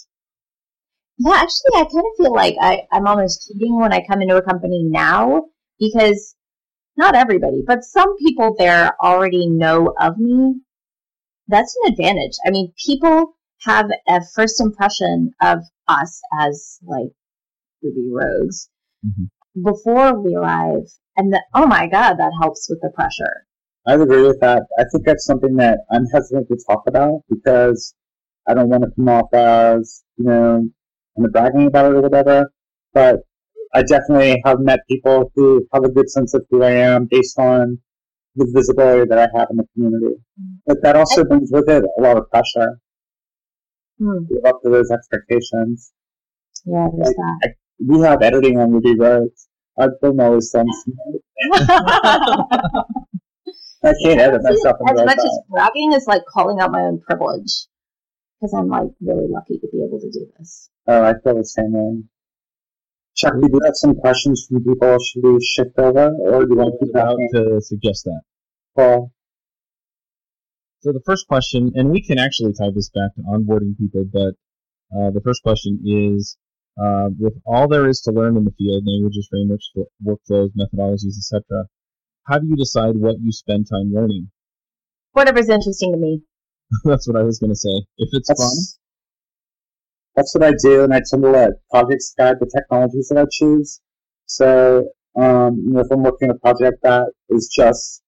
[1.18, 4.36] Yeah, actually, I kind of feel like I, I'm almost cheating when I come into
[4.36, 5.44] a company now
[5.78, 6.34] because
[6.96, 10.60] not everybody, but some people there already know of me.
[11.48, 12.32] That's an advantage.
[12.46, 17.12] I mean, people have a first impression of us as like
[17.82, 18.68] Ruby rogues
[19.06, 19.62] mm-hmm.
[19.62, 20.86] before we arrive.
[21.16, 23.46] And the, oh my God, that helps with the pressure.
[23.86, 24.62] I agree with that.
[24.78, 27.94] I think that's something that I'm hesitant to talk about because
[28.48, 30.68] I don't want to come off as, you know,
[31.18, 32.50] of bragging about it or whatever.
[32.92, 33.20] But
[33.74, 37.38] I definitely have met people who have a good sense of who I am based
[37.38, 37.78] on
[38.36, 40.16] the visibility that I have in the community.
[40.40, 40.58] Mm.
[40.66, 42.80] But that also brings with it a lot of pressure.
[43.98, 44.26] Hmm.
[44.28, 45.92] Live up to those expectations.
[46.64, 47.38] Yeah, there's like, that.
[47.44, 47.48] I,
[47.86, 49.48] we have editing on Ruby Rogues.
[49.78, 50.68] I don't always sound
[53.84, 54.76] I can't edit myself.
[54.88, 57.66] As much as bragging is like calling out my own privilege,
[58.40, 60.70] because I'm like really lucky to be able to do this.
[60.86, 62.02] Oh, I feel the same way.
[63.16, 64.98] Chuck, we you have some questions from people.
[64.98, 68.22] Should we shift over, or do you want to keep out to suggest that?
[68.76, 69.12] Paul.
[70.80, 74.34] So the first question, and we can actually tie this back to onboarding people, but
[74.94, 76.36] uh, the first question is,
[76.76, 79.70] uh, with all there is to learn in the field, languages, frameworks,
[80.04, 81.64] workflows, methodologies, etc.,
[82.24, 84.28] how do you decide what you spend time learning?
[85.12, 86.22] Whatever's interesting to me.
[86.84, 87.86] that's what I was going to say.
[87.96, 88.83] If it's that's, fun.
[90.16, 93.26] That's what I do, and I tend to let projects guide the technologies that I
[93.32, 93.80] choose.
[94.26, 98.02] So, um, you know, if I'm working on a project that is just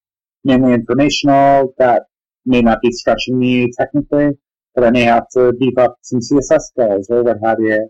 [0.45, 2.05] mainly informational, that
[2.45, 4.31] may not be stretching me technically,
[4.75, 7.89] but I may have to beef up some CSS skills or what have you.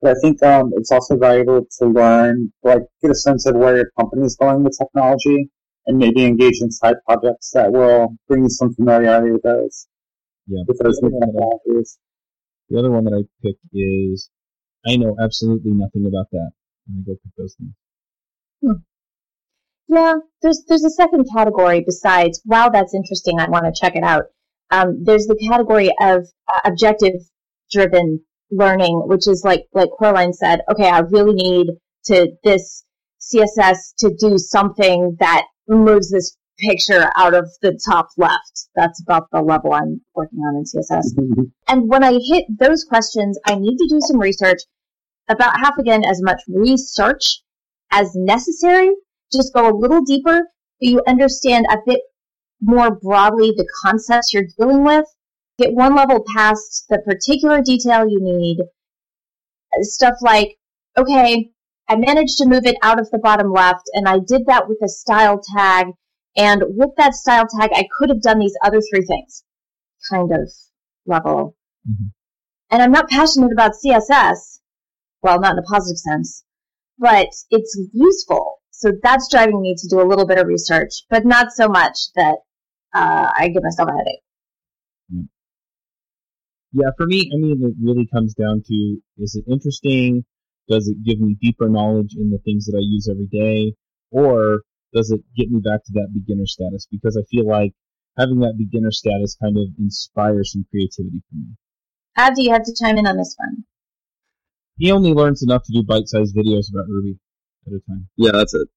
[0.00, 3.76] But I think um, it's also valuable to learn, like, get a sense of where
[3.76, 5.50] your company is going with technology
[5.86, 9.88] and maybe engage in side projects that will bring you some familiarity with those.
[10.46, 10.62] Yeah.
[10.66, 11.98] With those new technologies.
[12.70, 14.30] The other one that I picked is
[14.86, 16.50] I know absolutely nothing about that,
[16.86, 17.72] and I go pick those things.
[18.62, 18.82] Hmm.
[19.88, 22.42] Yeah, there's there's a second category besides.
[22.44, 23.40] Wow, that's interesting.
[23.40, 24.24] I want to check it out.
[24.70, 27.14] Um, there's the category of uh, objective
[27.72, 30.60] driven learning, which is like like Coraline said.
[30.70, 31.68] Okay, I really need
[32.04, 32.84] to this
[33.20, 38.68] CSS to do something that moves this picture out of the top left.
[38.74, 41.14] That's about the level I'm working on in CSS.
[41.14, 41.42] Mm-hmm.
[41.68, 44.60] And when I hit those questions, I need to do some research,
[45.28, 47.42] about half again as much research
[47.90, 48.94] as necessary
[49.32, 50.48] just go a little deeper,
[50.82, 52.00] so you understand a bit
[52.60, 55.04] more broadly the concepts you're dealing with.
[55.58, 58.58] Get one level past the particular detail you need.
[59.80, 60.56] Stuff like,
[60.96, 61.50] okay,
[61.88, 64.78] I managed to move it out of the bottom left, and I did that with
[64.82, 65.88] a style tag.
[66.38, 69.44] And with that style tag, I could have done these other three things.
[70.10, 70.48] Kind of
[71.04, 71.56] level.
[71.88, 72.06] Mm-hmm.
[72.70, 74.60] And I'm not passionate about CSS.
[75.20, 76.44] Well, not in a positive sense,
[76.96, 78.58] but it's useful.
[78.70, 81.98] So that's driving me to do a little bit of research, but not so much
[82.14, 82.36] that
[82.94, 84.22] uh, I give myself a headache.
[86.72, 90.24] Yeah, for me, I mean, it really comes down to is it interesting?
[90.68, 93.74] Does it give me deeper knowledge in the things that I use every day?
[94.10, 94.60] Or
[94.94, 96.86] does it get me back to that beginner status?
[96.90, 97.72] Because I feel like
[98.18, 101.56] having that beginner status kind of inspires some creativity for me.
[102.18, 103.64] Avdi, you have to chime in on this one.
[104.76, 107.18] He only learns enough to do bite-sized videos about Ruby
[107.66, 108.08] at a time.
[108.16, 108.68] Yeah, that's it.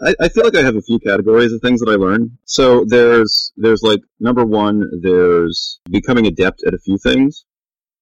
[0.00, 2.38] I, I feel like I have a few categories of things that I learn.
[2.44, 7.44] So there's there's like number one, there's becoming adept at a few things.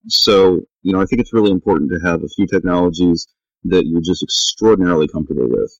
[0.07, 3.27] So you know, I think it's really important to have a few technologies
[3.65, 5.71] that you're just extraordinarily comfortable with.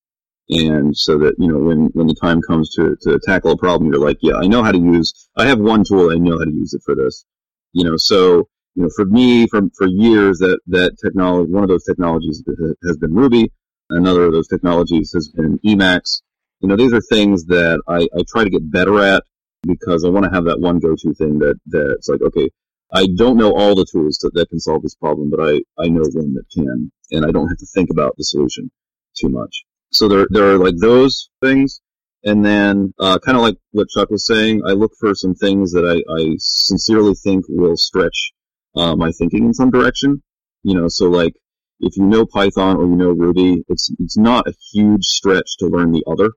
[0.52, 3.90] And so that, you know, when, when the time comes to, to tackle a problem,
[3.90, 6.44] you're like, yeah, I know how to use, I have one tool, I know how
[6.44, 7.24] to use it for this.
[7.72, 11.70] You know, so, you know, for me, for, for years, that, that technology, one of
[11.70, 12.44] those technologies
[12.86, 13.52] has been Ruby.
[13.90, 16.22] Another of those technologies has been Emacs.
[16.60, 19.24] You know, these are things that I, I try to get better at
[19.64, 22.50] because I want to have that one go-to thing that, that's like, okay,
[22.94, 25.88] I don't know all the tools that, that can solve this problem, but I, I
[25.88, 28.70] know one that can, and I don't have to think about the solution
[29.16, 29.64] too much.
[29.92, 31.82] So there, there are like those things.
[32.24, 35.72] And then, uh, kind of like what Chuck was saying, I look for some things
[35.72, 38.34] that I, I sincerely think will stretch,
[38.76, 40.22] uh, my thinking in some direction.
[40.64, 41.34] You know, so like,
[41.80, 45.66] if you know Python or you know Ruby, it's, it's not a huge stretch to
[45.66, 46.30] learn the other.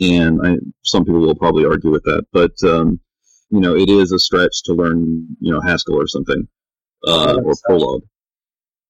[0.00, 2.98] And I, some people will probably argue with that, but, um,
[3.50, 6.48] you know, it is a stretch to learn, you know, Haskell or something,
[7.06, 8.00] uh, or Prolog.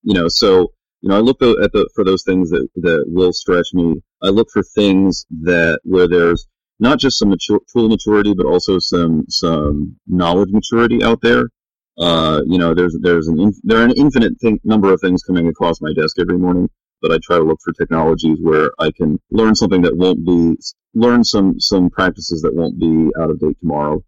[0.02, 0.72] You know, so,
[1.04, 4.02] you know, I look at the, for those things that, that will stretch me.
[4.22, 6.46] I look for things that, where there's
[6.80, 11.50] not just some mature, tool maturity, but also some, some knowledge maturity out there.
[11.98, 15.46] Uh, you know, there's, there's an, there are an infinite thing, number of things coming
[15.46, 16.70] across my desk every morning,
[17.02, 20.56] but I try to look for technologies where I can learn something that won't be,
[20.94, 24.02] learn some, some practices that won't be out of date tomorrow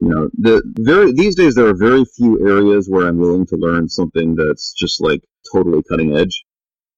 [0.00, 3.56] you know, the very these days there are very few areas where I'm willing to
[3.56, 5.22] learn something that's just like
[5.52, 6.44] totally cutting edge,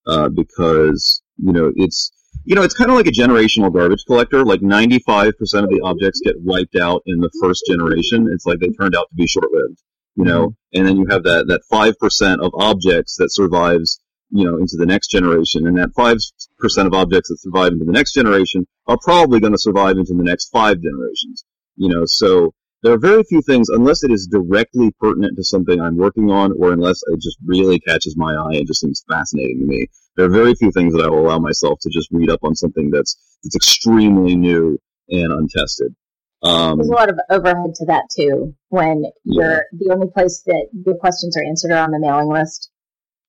[0.06, 2.10] uh, because you know it's
[2.44, 4.44] you know it's kind of like a generational garbage collector.
[4.44, 8.28] Like 95% of the objects get wiped out in the first generation.
[8.32, 9.80] It's like they turned out to be short lived,
[10.16, 14.44] you know, and then you have that that five percent of objects that survives you
[14.44, 15.66] know, into the next generation.
[15.66, 19.58] And that 5% of objects that survive into the next generation are probably going to
[19.58, 21.46] survive into the next five generations.
[21.76, 22.52] You know, so
[22.82, 26.52] there are very few things, unless it is directly pertinent to something I'm working on,
[26.58, 29.86] or unless it just really catches my eye and just seems fascinating to me.
[30.16, 32.54] There are very few things that I will allow myself to just read up on
[32.54, 35.94] something that's that's extremely new and untested.
[36.42, 38.54] Um, There's a lot of overhead to that too.
[38.68, 42.70] When you're the only place that your questions are answered are on the mailing list.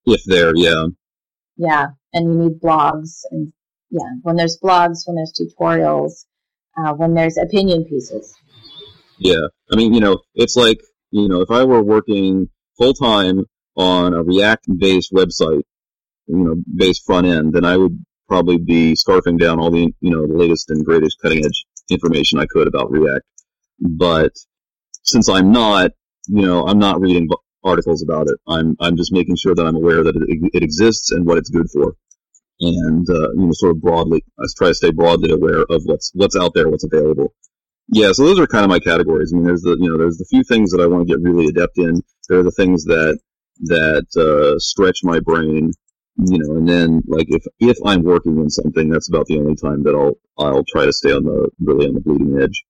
[0.06, 0.86] If there, yeah.
[1.56, 3.52] Yeah, and you need blogs, and
[3.90, 6.24] yeah, when there's blogs, when there's tutorials,
[6.78, 8.34] uh, when there's opinion pieces.
[9.20, 9.46] Yeah.
[9.70, 12.48] I mean, you know, it's like, you know, if I were working
[12.78, 13.44] full time
[13.76, 15.62] on a React based website,
[16.26, 20.10] you know, based front end, then I would probably be scarfing down all the, you
[20.10, 23.24] know, the latest and greatest cutting edge information I could about React.
[23.80, 24.32] But
[25.02, 25.90] since I'm not,
[26.28, 27.28] you know, I'm not reading
[27.62, 28.38] articles about it.
[28.48, 31.50] I'm, I'm just making sure that I'm aware that it, it exists and what it's
[31.50, 31.94] good for.
[32.60, 36.10] And, uh, you know, sort of broadly, I try to stay broadly aware of what's,
[36.14, 37.34] what's out there, what's available.
[37.92, 39.32] Yeah, so those are kind of my categories.
[39.32, 41.22] I mean, there's the you know there's the few things that I want to get
[41.22, 42.00] really adept in.
[42.28, 43.18] There are the things that
[43.62, 45.72] that uh, stretch my brain,
[46.16, 49.56] you know, and then like if if I'm working on something, that's about the only
[49.56, 52.64] time that I'll I'll try to stay on the really on the bleeding edge.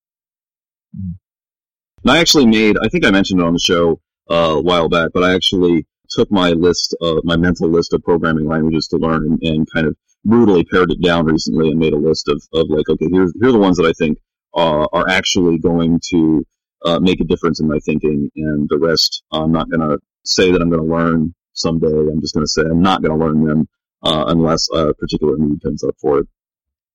[0.95, 4.01] And I actually made I think I mentioned it on the show
[4.31, 8.03] uh, a while back, but I actually took my list of my mental list of
[8.03, 11.93] programming languages to learn and, and kind of brutally pared it down recently and made
[11.93, 14.19] a list of, of like okay here's here are the ones that I think
[14.55, 16.45] uh, are actually going to
[16.85, 20.51] uh, make a difference in my thinking, and the rest I'm not going to say
[20.51, 21.87] that I'm going to learn someday.
[21.87, 23.69] I'm just going to say I'm not going to learn them
[24.03, 26.29] uh, unless a particular need comes up for it.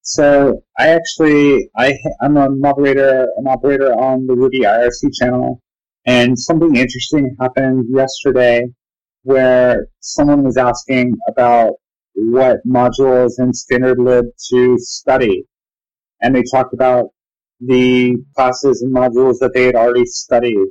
[0.02, 5.62] So I actually I I'm a moderator an operator on the Ruby IRC channel,
[6.06, 8.66] and something interesting happened yesterday
[9.24, 11.74] where someone was asking about
[12.14, 15.46] what modules in standard lib to study.
[16.22, 17.10] And they talked about
[17.60, 20.68] the classes and modules that they had already studied.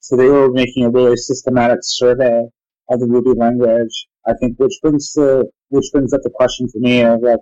[0.00, 2.46] So they were making a really systematic survey
[2.88, 4.06] of the Ruby language.
[4.26, 7.40] I think which brings to, which brings up the question for me of like,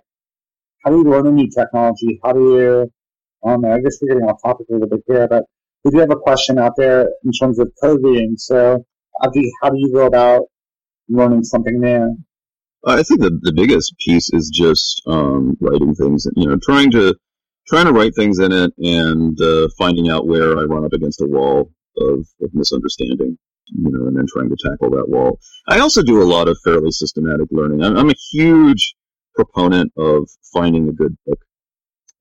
[0.84, 2.20] how do you learn a new technology?
[2.24, 2.92] How do you,
[3.48, 5.44] um, I guess we're getting off topic a little bit here, but
[5.84, 8.34] we do have a question out there in terms of code reading.
[8.36, 8.84] So
[9.20, 10.42] how do you, how do you go about
[11.08, 12.16] learning something new?
[12.86, 16.28] I think the the biggest piece is just um, writing things.
[16.36, 17.16] You know, trying to
[17.68, 21.20] trying to write things in it and uh, finding out where I run up against
[21.20, 23.38] a wall of, of misunderstanding.
[23.70, 25.40] You know, and then trying to tackle that wall.
[25.68, 27.82] I also do a lot of fairly systematic learning.
[27.82, 28.94] I'm, I'm a huge
[29.34, 31.38] proponent of finding a good book,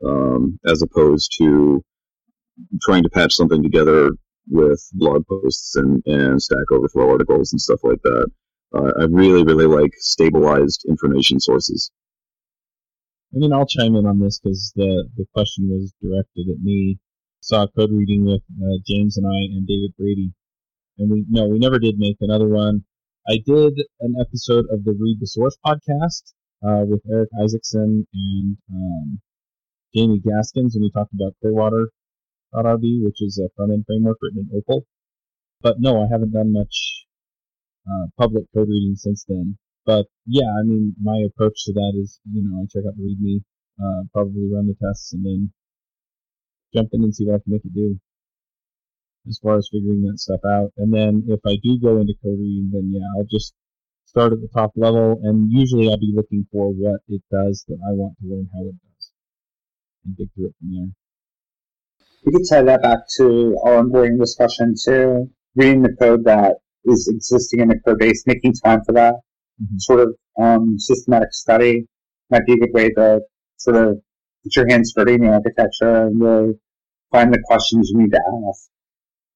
[0.06, 1.82] um, as opposed to
[2.82, 4.12] trying to patch something together
[4.50, 8.28] with blog posts and, and Stack Overflow articles and stuff like that.
[8.76, 11.92] Uh, I really, really like stabilized information sources.
[13.34, 16.98] I mean, I'll chime in on this because the, the question was directed at me.
[17.42, 20.34] Saw a code reading with uh, James and I and David Brady,
[20.98, 22.84] and we no, we never did make another one.
[23.30, 26.34] I did an episode of the Read the Source podcast
[26.66, 29.22] uh, with Eric Isaacson and um,
[29.96, 34.58] Jamie Gaskins, and we talked about Clearwater.rb, which is a front end framework written in
[34.58, 34.86] Opal.
[35.62, 37.06] But no, I haven't done much
[37.88, 39.58] uh, public code reading since then.
[39.88, 43.04] But yeah, I mean, my approach to that is, you know, I check out the
[43.08, 43.40] README,
[43.80, 45.54] uh, probably run the tests, and then
[46.76, 47.98] jump in and see what I can make it do
[49.30, 50.74] as far as figuring that stuff out.
[50.76, 53.54] And then if I do go into code reading, then yeah, I'll just
[54.04, 57.80] start at the top level, and usually I'll be looking for what it does that
[57.88, 59.12] I want to learn how it does,
[60.04, 60.90] and dig through it from there.
[62.26, 65.30] We could tie that back to our onboarding discussion too.
[65.56, 69.16] Reading the code that is existing in the code base, making time for that
[69.62, 69.78] mm-hmm.
[69.78, 71.88] sort of um, systematic study
[72.30, 73.22] might be a good way to
[73.58, 73.98] sort of
[74.44, 76.54] get your hands dirty in the architecture and really
[77.12, 78.70] find the questions you need to ask.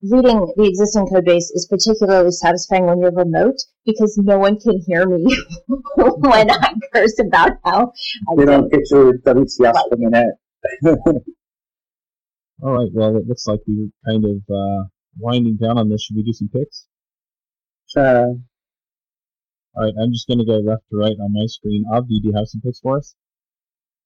[0.04, 4.82] Reading the existing code base is particularly satisfying when you're remote because no one can
[4.88, 5.24] hear me
[5.96, 7.94] when I curse about how
[8.32, 9.90] I they don't get your WTF right.
[9.92, 10.36] per minute.
[12.64, 12.90] All right.
[12.94, 14.88] Well, it looks like we are kind of uh,
[15.20, 16.04] winding down on this.
[16.04, 16.88] Should we do some picks?
[17.88, 18.38] Sure.
[19.74, 21.86] All right, I'm just going to go left to right on my screen.
[21.92, 23.16] Avdi, do you have some picks for us?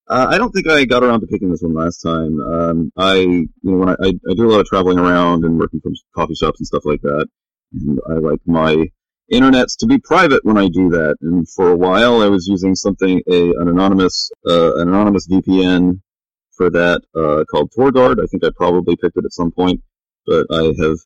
[0.07, 2.39] Uh, I don't think I got around to picking this one last time.
[2.39, 5.57] Um, I, you know, when I, I, I, do a lot of traveling around and
[5.57, 7.27] working from coffee shops and stuff like that,
[7.73, 8.85] and I like my
[9.33, 11.15] internets to be private when I do that.
[11.21, 16.01] And for a while, I was using something a an anonymous uh, an anonymous VPN
[16.55, 18.21] for that uh, called TorGuard.
[18.21, 19.81] I think I probably picked it at some point,
[20.27, 20.97] but I have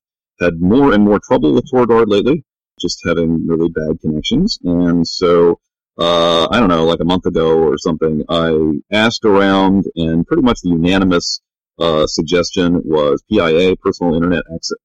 [0.41, 2.43] had more and more trouble with TorGuard lately
[2.80, 4.59] just having really bad connections.
[4.63, 5.59] And so,
[5.97, 8.55] uh, I don't know, like a month ago or something, I
[8.91, 11.41] asked around and pretty much the unanimous,
[11.77, 14.77] uh, suggestion was PIA, Personal Internet Access,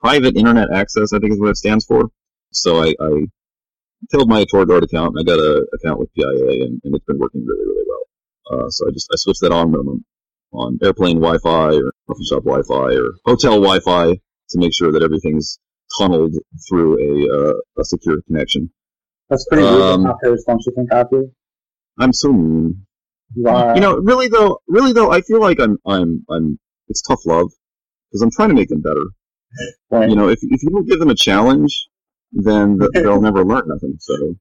[0.00, 2.10] Private Internet Access, I think is what it stands for.
[2.52, 3.26] So I, I
[4.10, 7.18] killed my TorGuard account and I got an account with PIA and, and, it's been
[7.18, 8.64] working really, really well.
[8.66, 10.04] Uh, so I just, I switched that on, on,
[10.52, 14.12] on airplane Wi-Fi or coffee shop Wi-Fi or hotel Wi-Fi
[14.50, 15.58] to make sure that everything's
[15.98, 16.34] tunneled
[16.68, 18.70] through a uh, a secure connection.
[19.28, 21.30] That's pretty um, hackers, don't you think, Avdi?
[21.98, 22.86] I'm so mean.
[23.34, 23.74] Why?
[23.74, 26.58] You know, really though, really though, I feel like I'm I'm I'm.
[26.88, 27.50] It's tough love
[28.10, 29.04] because I'm trying to make them better.
[29.90, 30.08] Right.
[30.08, 31.88] You know, if if you don't give them a challenge,
[32.32, 33.96] then the, they'll never learn nothing.
[34.00, 34.34] So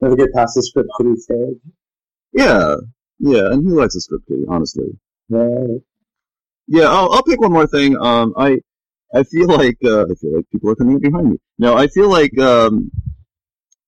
[0.00, 1.58] never get past the script kiddie stage.
[2.32, 2.76] Yeah,
[3.18, 4.98] yeah, and who likes a script kiddie, honestly?
[5.28, 5.80] Right.
[6.68, 7.96] Yeah, I'll, I'll pick one more thing.
[7.98, 8.60] Um, I
[9.14, 11.36] I feel like uh, I feel like people are coming up behind me.
[11.58, 12.90] No, I feel like um,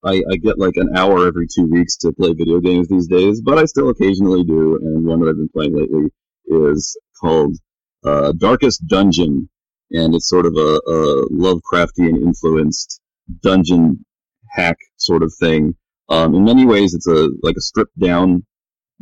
[0.04, 3.40] I, I get like an hour every two weeks to play video games these days,
[3.40, 4.76] but I still occasionally do.
[4.76, 6.10] And one that I've been playing lately
[6.46, 7.56] is called
[8.04, 9.48] uh, Darkest Dungeon,
[9.90, 13.00] and it's sort of a, a Lovecraftian influenced
[13.42, 14.04] dungeon
[14.50, 15.74] hack sort of thing.
[16.10, 18.44] Um, in many ways, it's a like a stripped down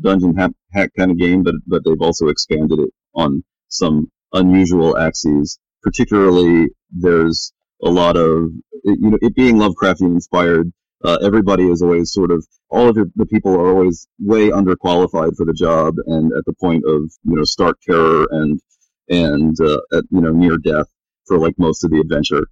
[0.00, 4.96] dungeon hack, hack kind of game, but but they've also expanded it on some unusual
[4.96, 7.52] axes particularly there's
[7.82, 8.50] a lot of
[8.84, 10.72] you know it being Lovecraftian inspired.
[11.04, 15.44] Uh, everybody is always sort of all of the people are always way underqualified for
[15.44, 18.60] the job and at the point of you know stark terror and
[19.08, 20.86] and uh, at, you know near death
[21.26, 22.46] for like most of the adventure.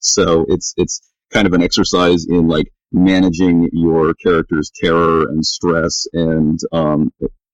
[0.00, 1.02] So it's it's
[1.32, 7.10] kind of an exercise in like managing your character's terror and stress and um,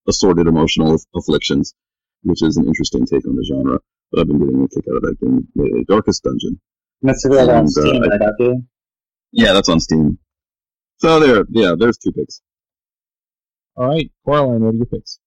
[0.08, 1.74] assorted emotional afflictions,
[2.22, 3.78] which is an interesting take on the genre
[4.10, 6.60] but I've been getting a kick out of that game, the Darkest Dungeon.
[7.02, 8.56] That's available on uh, Steam, uh, right?
[9.32, 10.18] Yeah, that's on Steam.
[10.98, 12.40] So there, yeah, there's two picks.
[13.76, 15.20] All right, Coraline, what are your picks?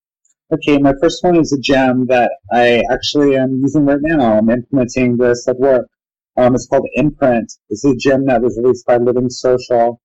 [0.53, 4.37] Okay, my first one is a gem that I actually am using right now.
[4.37, 5.87] I'm implementing this at work.
[6.35, 7.53] Um, it's called Imprint.
[7.69, 10.01] It's a gem that was released by Living Social.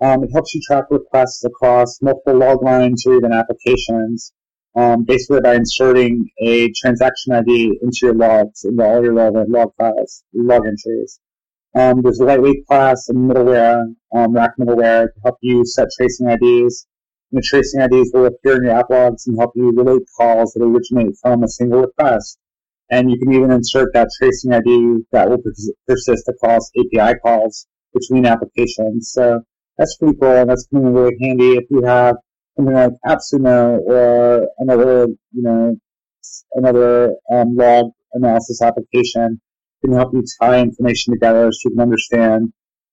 [0.00, 4.32] Um, it helps you track requests across multiple log lines or even applications,
[4.76, 9.72] um, basically by inserting a transaction ID into your logs, into all your relevant log
[9.76, 11.20] files, log entries.
[11.74, 13.82] Um, there's a lightweight class and middleware,
[14.14, 16.86] um, rack middleware to help you set tracing IDs.
[17.30, 20.52] And the tracing IDs will appear in your app logs and help you relate calls
[20.52, 22.38] that originate from a single request.
[22.90, 25.38] And you can even insert that tracing ID that will
[25.86, 29.12] persist across API calls between applications.
[29.12, 29.42] So
[29.78, 32.16] that's pretty cool, and that's coming in really handy if you have
[32.60, 35.76] something like AppSumo or another, you know,
[36.52, 39.40] another um, log analysis application
[39.82, 42.52] can help you tie information together so you can understand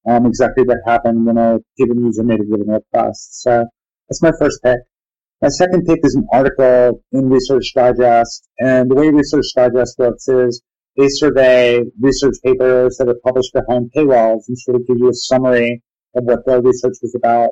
[0.10, 3.42] um, exactly what happened when a given user made a given request.
[3.42, 3.66] So
[4.08, 4.80] that's my first pick.
[5.42, 10.28] My second pick is an article in Research Digest, and the way Research Digest works
[10.28, 10.64] is
[10.96, 15.14] they survey research papers that are published behind paywalls and sort of give you a
[15.14, 15.84] summary
[16.16, 17.50] of what their research was about.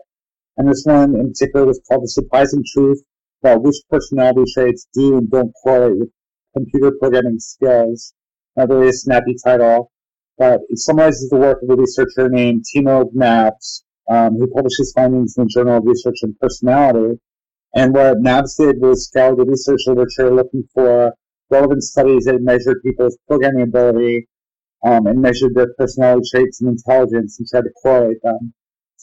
[0.58, 3.04] And this one in particular was called The Surprising Truth
[3.42, 6.10] about which personality traits do and don't correlate with
[6.54, 8.14] computer programming skills
[8.56, 9.92] not really snappy title,
[10.38, 14.94] but it summarizes the work of a researcher named Timo Gnambs, um, who published his
[14.94, 17.20] findings in the Journal of Research and Personality.
[17.74, 21.14] And what Gnambs did was scour the research literature looking for
[21.50, 24.28] relevant studies that measured people's programming ability
[24.86, 28.54] um, and measured their personality traits and intelligence and tried to correlate them.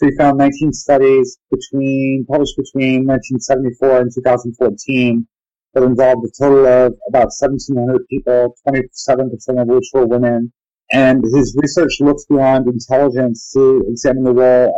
[0.03, 5.29] So he found 19 studies between published between 1974 and 2014
[5.75, 10.53] that involved a total of about 1,700 people, 27% of which were women.
[10.91, 14.75] And his research looks beyond intelligence to examine the role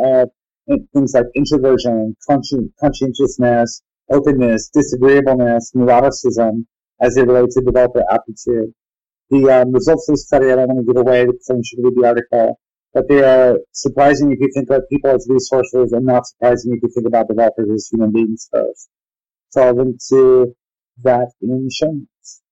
[0.69, 6.67] of things like introversion, conscientiousness, openness, disagreeableness, neuroticism
[7.01, 8.75] as they relate to developer aptitude.
[9.31, 11.83] The um, results of the study I don't want to give away because I should
[11.83, 12.61] read the article,
[12.95, 16.81] but they are surprising if you think of people as resources and not surprising if
[16.83, 18.89] you think about developers as human beings first.
[19.51, 20.55] So I'll link to
[21.03, 22.43] that in show notes.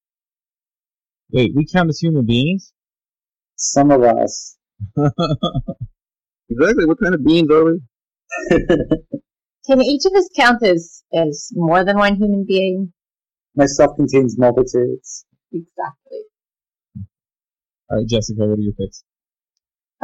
[1.31, 2.73] Wait, we count as human beings?
[3.55, 4.57] Some of us.
[6.49, 6.85] exactly.
[6.85, 7.79] What kind of beings are we?
[9.65, 12.91] Can each of us count as, as more than one human being?
[13.55, 15.25] Myself contains multitudes.
[15.53, 16.19] Exactly.
[17.89, 19.05] All right, Jessica, what are your picks?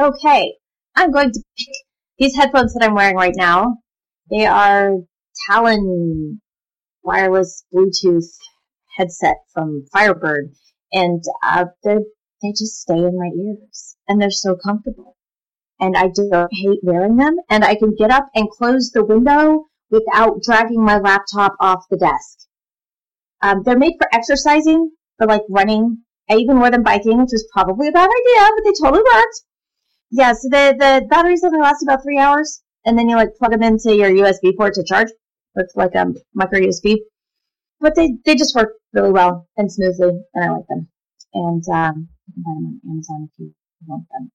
[0.00, 0.54] Okay,
[0.96, 1.74] I'm going to pick
[2.18, 3.76] these headphones that I'm wearing right now.
[4.30, 4.94] They are
[5.46, 6.40] Talon
[7.02, 8.24] wireless Bluetooth
[8.96, 10.54] headset from Firebird,
[10.90, 11.96] and uh, they
[12.40, 15.18] they just stay in my ears, and they're so comfortable.
[15.78, 19.66] And I don't hate wearing them, and I can get up and close the window
[19.90, 22.48] without dragging my laptop off the desk.
[23.42, 26.04] Um, they're made for exercising, for like running.
[26.30, 29.42] I even wore them biking, which was probably a bad idea, but they totally worked.
[30.10, 33.52] Yeah, so the, the batteries only last about three hours, and then you like plug
[33.52, 35.08] them into your USB port to charge
[35.54, 36.96] with like a micro USB.
[37.80, 40.88] But they, they just work really well and smoothly, and I like them.
[41.32, 43.54] And um, you can buy them on Amazon if you
[43.86, 44.30] want them.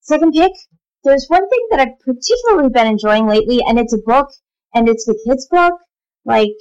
[0.00, 0.52] Second pick,
[1.04, 4.28] there's one thing that I've particularly been enjoying lately, and it's a book,
[4.74, 5.74] and it's the kids' book.
[6.24, 6.56] Like,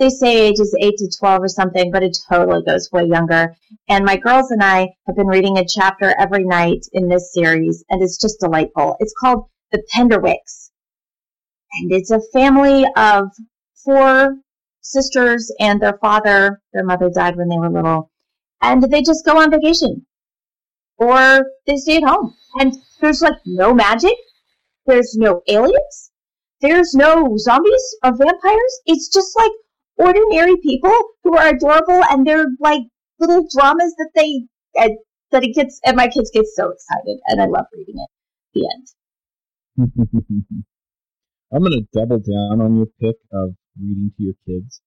[0.00, 3.54] they say ages 8 to 12 or something, but it totally goes way younger.
[3.88, 7.84] And my girls and I have been reading a chapter every night in this series,
[7.88, 8.96] and it's just delightful.
[8.98, 10.70] It's called The Penderwicks
[11.72, 13.30] and it's a family of
[13.84, 14.36] four
[14.80, 16.60] sisters and their father.
[16.72, 18.10] Their mother died when they were little,
[18.60, 20.06] and they just go on vacation,
[20.96, 22.34] or they stay at home.
[22.56, 24.16] And there's like no magic.
[24.86, 26.10] There's no aliens.
[26.60, 28.80] There's no zombies or vampires.
[28.86, 29.52] It's just like
[30.00, 32.82] ordinary people who are adorable, and they're like
[33.18, 35.80] little dramas that they that it gets.
[35.84, 38.10] And my kids get so excited, and I love reading it.
[38.54, 38.86] The end.
[41.52, 44.80] I'm going to double down on your pick of reading to your kids.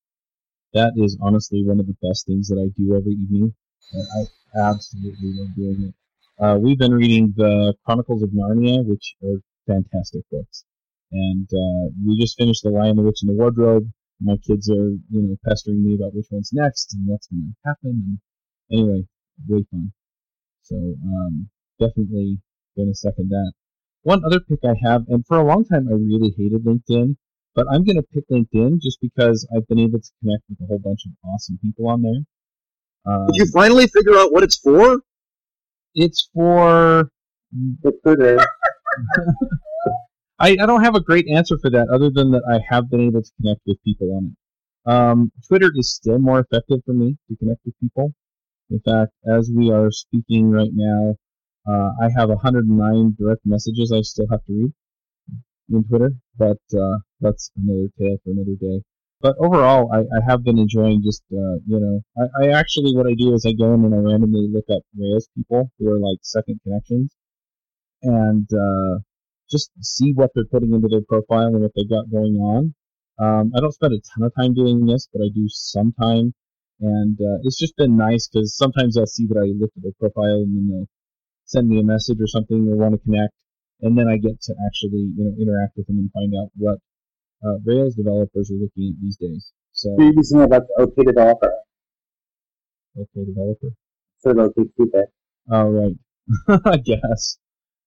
[0.73, 3.53] That is honestly one of the best things that I do every evening.
[3.93, 4.25] I
[4.57, 6.43] absolutely love doing it.
[6.43, 9.37] Uh, we've been reading the Chronicles of Narnia, which are
[9.67, 10.65] fantastic books.
[11.11, 13.91] And uh, we just finished The Lion, the Witch, and the Wardrobe.
[14.23, 17.69] My kids are, you know, pestering me about which one's next and what's going to
[17.69, 18.19] happen.
[18.71, 19.03] And anyway,
[19.47, 19.91] way fun.
[20.63, 21.49] So um,
[21.79, 22.39] definitely
[22.77, 23.51] going to second that.
[24.03, 27.15] One other pick I have, and for a long time I really hated LinkedIn,
[27.55, 30.65] but I'm going to pick LinkedIn just because I've been able to connect with a
[30.67, 32.21] whole bunch of awesome people on there.
[33.05, 34.99] Um, Did you finally figure out what it's for?
[35.95, 37.09] It's for
[37.83, 38.39] recruiter.
[40.39, 43.01] I, I don't have a great answer for that other than that I have been
[43.01, 44.91] able to connect with people on it.
[44.91, 48.13] Um, Twitter is still more effective for me to connect with people.
[48.69, 51.15] In fact, as we are speaking right now,
[51.67, 54.73] uh, I have 109 direct messages I still have to read
[55.69, 58.83] in Twitter, but uh, that's another tale for another day.
[59.21, 63.07] But overall, I, I have been enjoying just, uh, you know, I, I actually, what
[63.07, 65.99] I do is I go in and I randomly look up Rails people who are
[65.99, 67.15] like second connections
[68.01, 68.99] and uh,
[69.53, 72.73] just see what they're putting into their profile and what they've got going on.
[73.21, 75.93] Um, I don't spend a ton of time doing this, but I do some
[76.81, 79.95] And uh, it's just been nice because sometimes I'll see that I looked at their
[80.01, 80.89] profile and then they'll
[81.45, 83.33] send me a message or something or want to connect.
[83.81, 86.79] And then I get to actually, you know, interact with them and find out what
[87.45, 89.51] uh, Rails developers are looking at these days.
[89.71, 91.53] So, You're using it like OK Developer
[92.99, 93.69] okay, developer.
[94.21, 95.05] for OK Cupid.
[95.51, 95.95] All right,
[96.65, 97.37] I guess.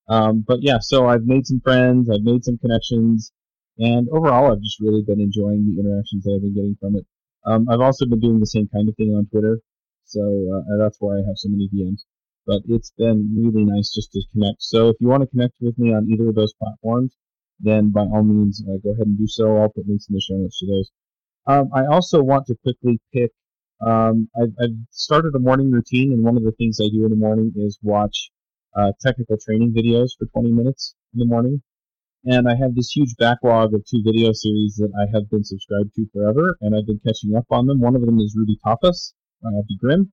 [0.09, 3.33] Um, but yeah, so I've made some friends, I've made some connections,
[3.79, 7.07] and overall, I've just really been enjoying the interactions that I've been getting from it.
[7.45, 9.61] Um, I've also been doing the same kind of thing on Twitter,
[10.05, 12.03] so uh, that's why I have so many DMs.
[12.47, 14.63] But it's been really nice just to connect.
[14.63, 17.17] So if you want to connect with me on either of those platforms,
[17.59, 19.57] then by all means, uh, go ahead and do so.
[19.57, 20.91] I'll put links in the show notes to those.
[21.47, 23.33] Um, I also want to quickly pick.
[23.85, 27.11] Um, I've, I've started a morning routine, and one of the things I do in
[27.11, 28.31] the morning is watch
[28.75, 31.63] uh, technical training videos for 20 minutes in the morning.
[32.25, 35.95] And I have this huge backlog of two video series that I have been subscribed
[35.95, 37.81] to forever, and I've been catching up on them.
[37.81, 39.13] One of them is Ruby Tapas
[39.43, 40.13] by Avdi Grimm.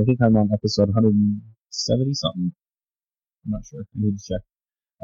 [0.00, 2.52] I think I'm on episode 170 something.
[3.44, 3.82] I'm not sure.
[3.82, 4.42] I need to check.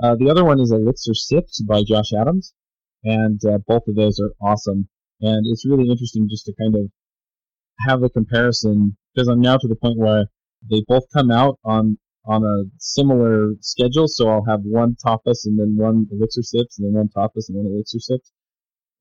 [0.02, 2.54] Uh, the other one is Elixir Sips by Josh Adams,
[3.04, 4.88] and uh, both of those are awesome.
[5.20, 6.90] And it's really interesting just to kind of
[7.86, 10.24] have a comparison because I'm now to the point where
[10.68, 14.06] they both come out on on a similar schedule.
[14.08, 17.56] So I'll have one Tapas and then one Elixir Sips and then one Tapas and
[17.58, 18.32] one Elixir Sips.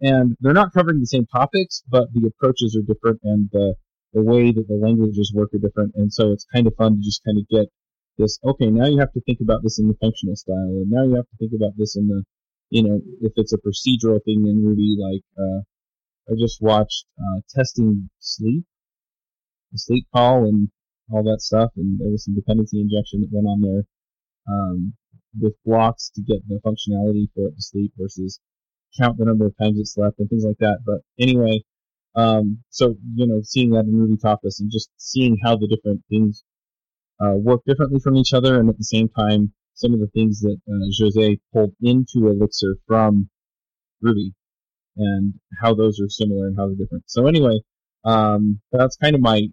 [0.01, 3.75] And they're not covering the same topics, but the approaches are different and the,
[4.13, 5.93] the way that the languages work are different.
[5.95, 7.67] And so it's kind of fun to just kind of get
[8.17, 11.03] this, okay, now you have to think about this in the functional style, and now
[11.03, 12.23] you have to think about this in the,
[12.69, 15.61] you know, if it's a procedural thing in Ruby, like, uh,
[16.29, 18.65] I just watched, uh, testing sleep,
[19.71, 20.69] the sleep call and
[21.11, 23.83] all that stuff, and there was some dependency injection that went on there,
[24.47, 24.93] um,
[25.39, 28.39] with blocks to get the functionality for it to sleep versus
[28.99, 30.79] count the number of times it slept and things like that.
[30.85, 31.63] But anyway,
[32.15, 36.01] um, so, you know, seeing that in Ruby Tapas and just seeing how the different
[36.09, 36.43] things
[37.23, 40.41] uh, work differently from each other, and at the same time, some of the things
[40.41, 43.29] that uh, Jose pulled into Elixir from
[44.01, 44.33] Ruby,
[44.97, 47.03] and how those are similar and how they're different.
[47.07, 47.61] So anyway,
[48.03, 49.47] um, that's kind of my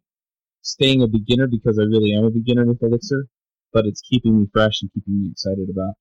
[0.68, 3.26] staying a beginner because I really am a beginner with Elixir,
[3.72, 5.94] but it's keeping me fresh and keeping me excited about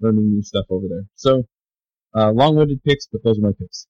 [0.00, 1.04] learning new stuff over there.
[1.14, 1.44] So,
[2.14, 3.86] uh, long-winded picks, but those are my picks.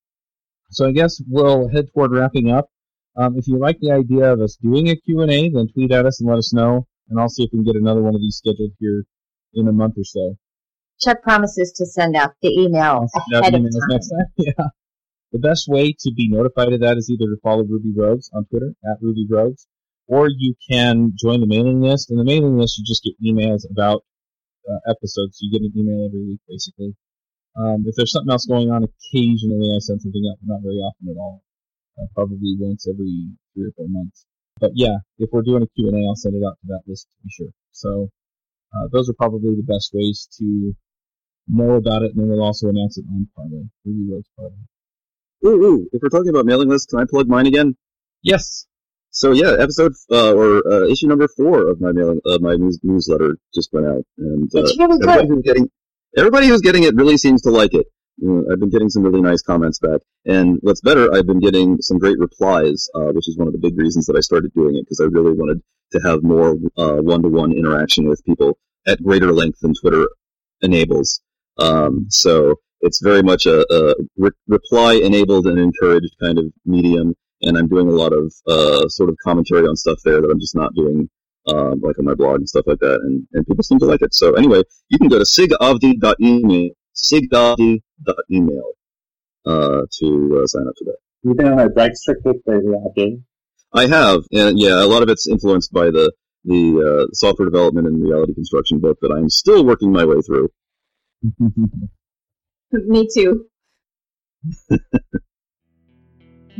[0.70, 2.70] So I guess we'll head toward wrapping up.
[3.16, 6.20] Um, if you like the idea of us doing a Q&A, then tweet at us
[6.20, 8.36] and let us know and I'll see if we can get another one of these
[8.36, 9.04] scheduled here
[9.54, 10.36] in a month or so.
[11.00, 13.68] Chuck promises to send out the email ahead of time.
[13.88, 14.26] Next time.
[14.36, 14.68] Yeah.
[15.32, 18.44] The best way to be notified of that is either to follow Ruby Rogues on
[18.46, 19.66] Twitter at Ruby Rogues,
[20.06, 22.10] or you can join the mailing list.
[22.10, 24.04] In the mailing list, you just get emails about
[24.68, 25.38] uh, episodes.
[25.40, 26.94] You get an email every week, basically.
[27.56, 31.08] Um, if there's something else going on, occasionally I send something up, not very often
[31.08, 31.42] at all.
[31.98, 34.24] Uh, probably once every three or four months.
[34.58, 37.24] But yeah, if we're doing a Q&A, I'll send it out to that list to
[37.24, 37.52] be sure.
[37.72, 38.10] So
[38.74, 40.74] uh, those are probably the best ways to
[41.48, 44.54] know about it, and then we'll also announce it on Parley, Ruby Rogues Parley.
[45.44, 47.76] Ooh, ooh, if we're talking about mailing lists, can I plug mine again?
[48.22, 48.66] Yes.
[49.12, 52.80] So yeah, episode uh, or uh, issue number four of my mailing uh, my news-
[52.82, 55.70] newsletter just went out, and uh, everybody who's getting
[56.16, 57.86] everybody who's getting it really seems to like it.
[58.16, 60.00] You know, I've been getting some really nice comments back.
[60.24, 63.58] And what's better, I've been getting some great replies, uh, which is one of the
[63.58, 66.96] big reasons that I started doing it because I really wanted to have more uh,
[66.96, 70.08] one-to-one interaction with people at greater length than Twitter
[70.60, 71.20] enables.
[71.58, 77.56] Um, so it's very much a, a re- reply-enabled and encouraged kind of medium, and
[77.58, 80.56] I'm doing a lot of uh, sort of commentary on stuff there that I'm just
[80.56, 81.08] not doing
[81.48, 84.02] um, like on my blog and stuff like that, and, and people seem to like
[84.02, 84.14] it.
[84.14, 88.72] So anyway, you can go to sigavdi.email sigdoggy.email
[89.46, 90.96] uh, to uh, sign up for that.
[91.22, 93.22] You've been on a Dragster kick lately,
[93.74, 96.12] I have, and yeah, a lot of it's influenced by the
[96.44, 100.50] the uh, software development and reality construction book that I'm still working my way through.
[102.72, 103.46] Me too.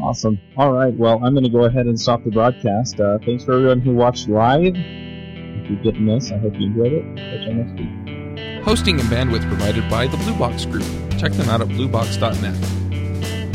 [0.01, 0.40] awesome.
[0.57, 0.95] All right.
[0.95, 3.01] Well, I'm going to go ahead and stop the broadcast.
[3.01, 4.74] Uh, thanks for everyone who watched live.
[4.74, 7.16] If you didn't miss, I hope you enjoyed it.
[7.16, 8.64] Catch you next week.
[8.64, 10.84] Hosting and bandwidth provided by the Blue Box Group.
[11.18, 12.55] Check them out at bluebox.net.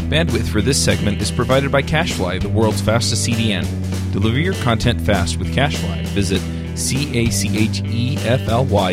[0.09, 3.65] Bandwidth for this segment is provided by CacheFly, the world's fastest CDN.
[4.13, 6.05] Deliver your content fast with CacheFly.
[6.07, 6.41] Visit
[6.77, 7.35] C-A-C-H-E-F-L-Y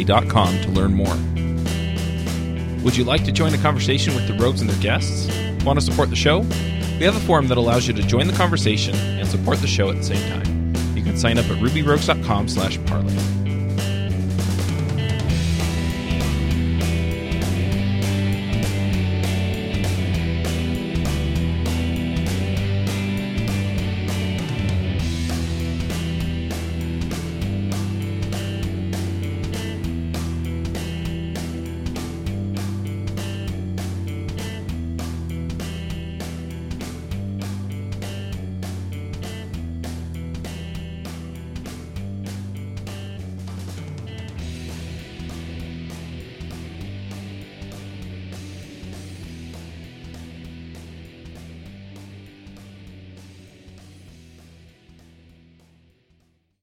[0.02, 1.16] dot com to learn more.
[2.82, 5.28] Would you like to join the conversation with the rogues and their guests?
[5.64, 6.44] Want to support the show?
[6.98, 9.90] We have a forum that allows you to join the conversation and support the show
[9.90, 10.96] at the same time.
[10.96, 13.14] You can sign up at rubyrogues.com slash parley.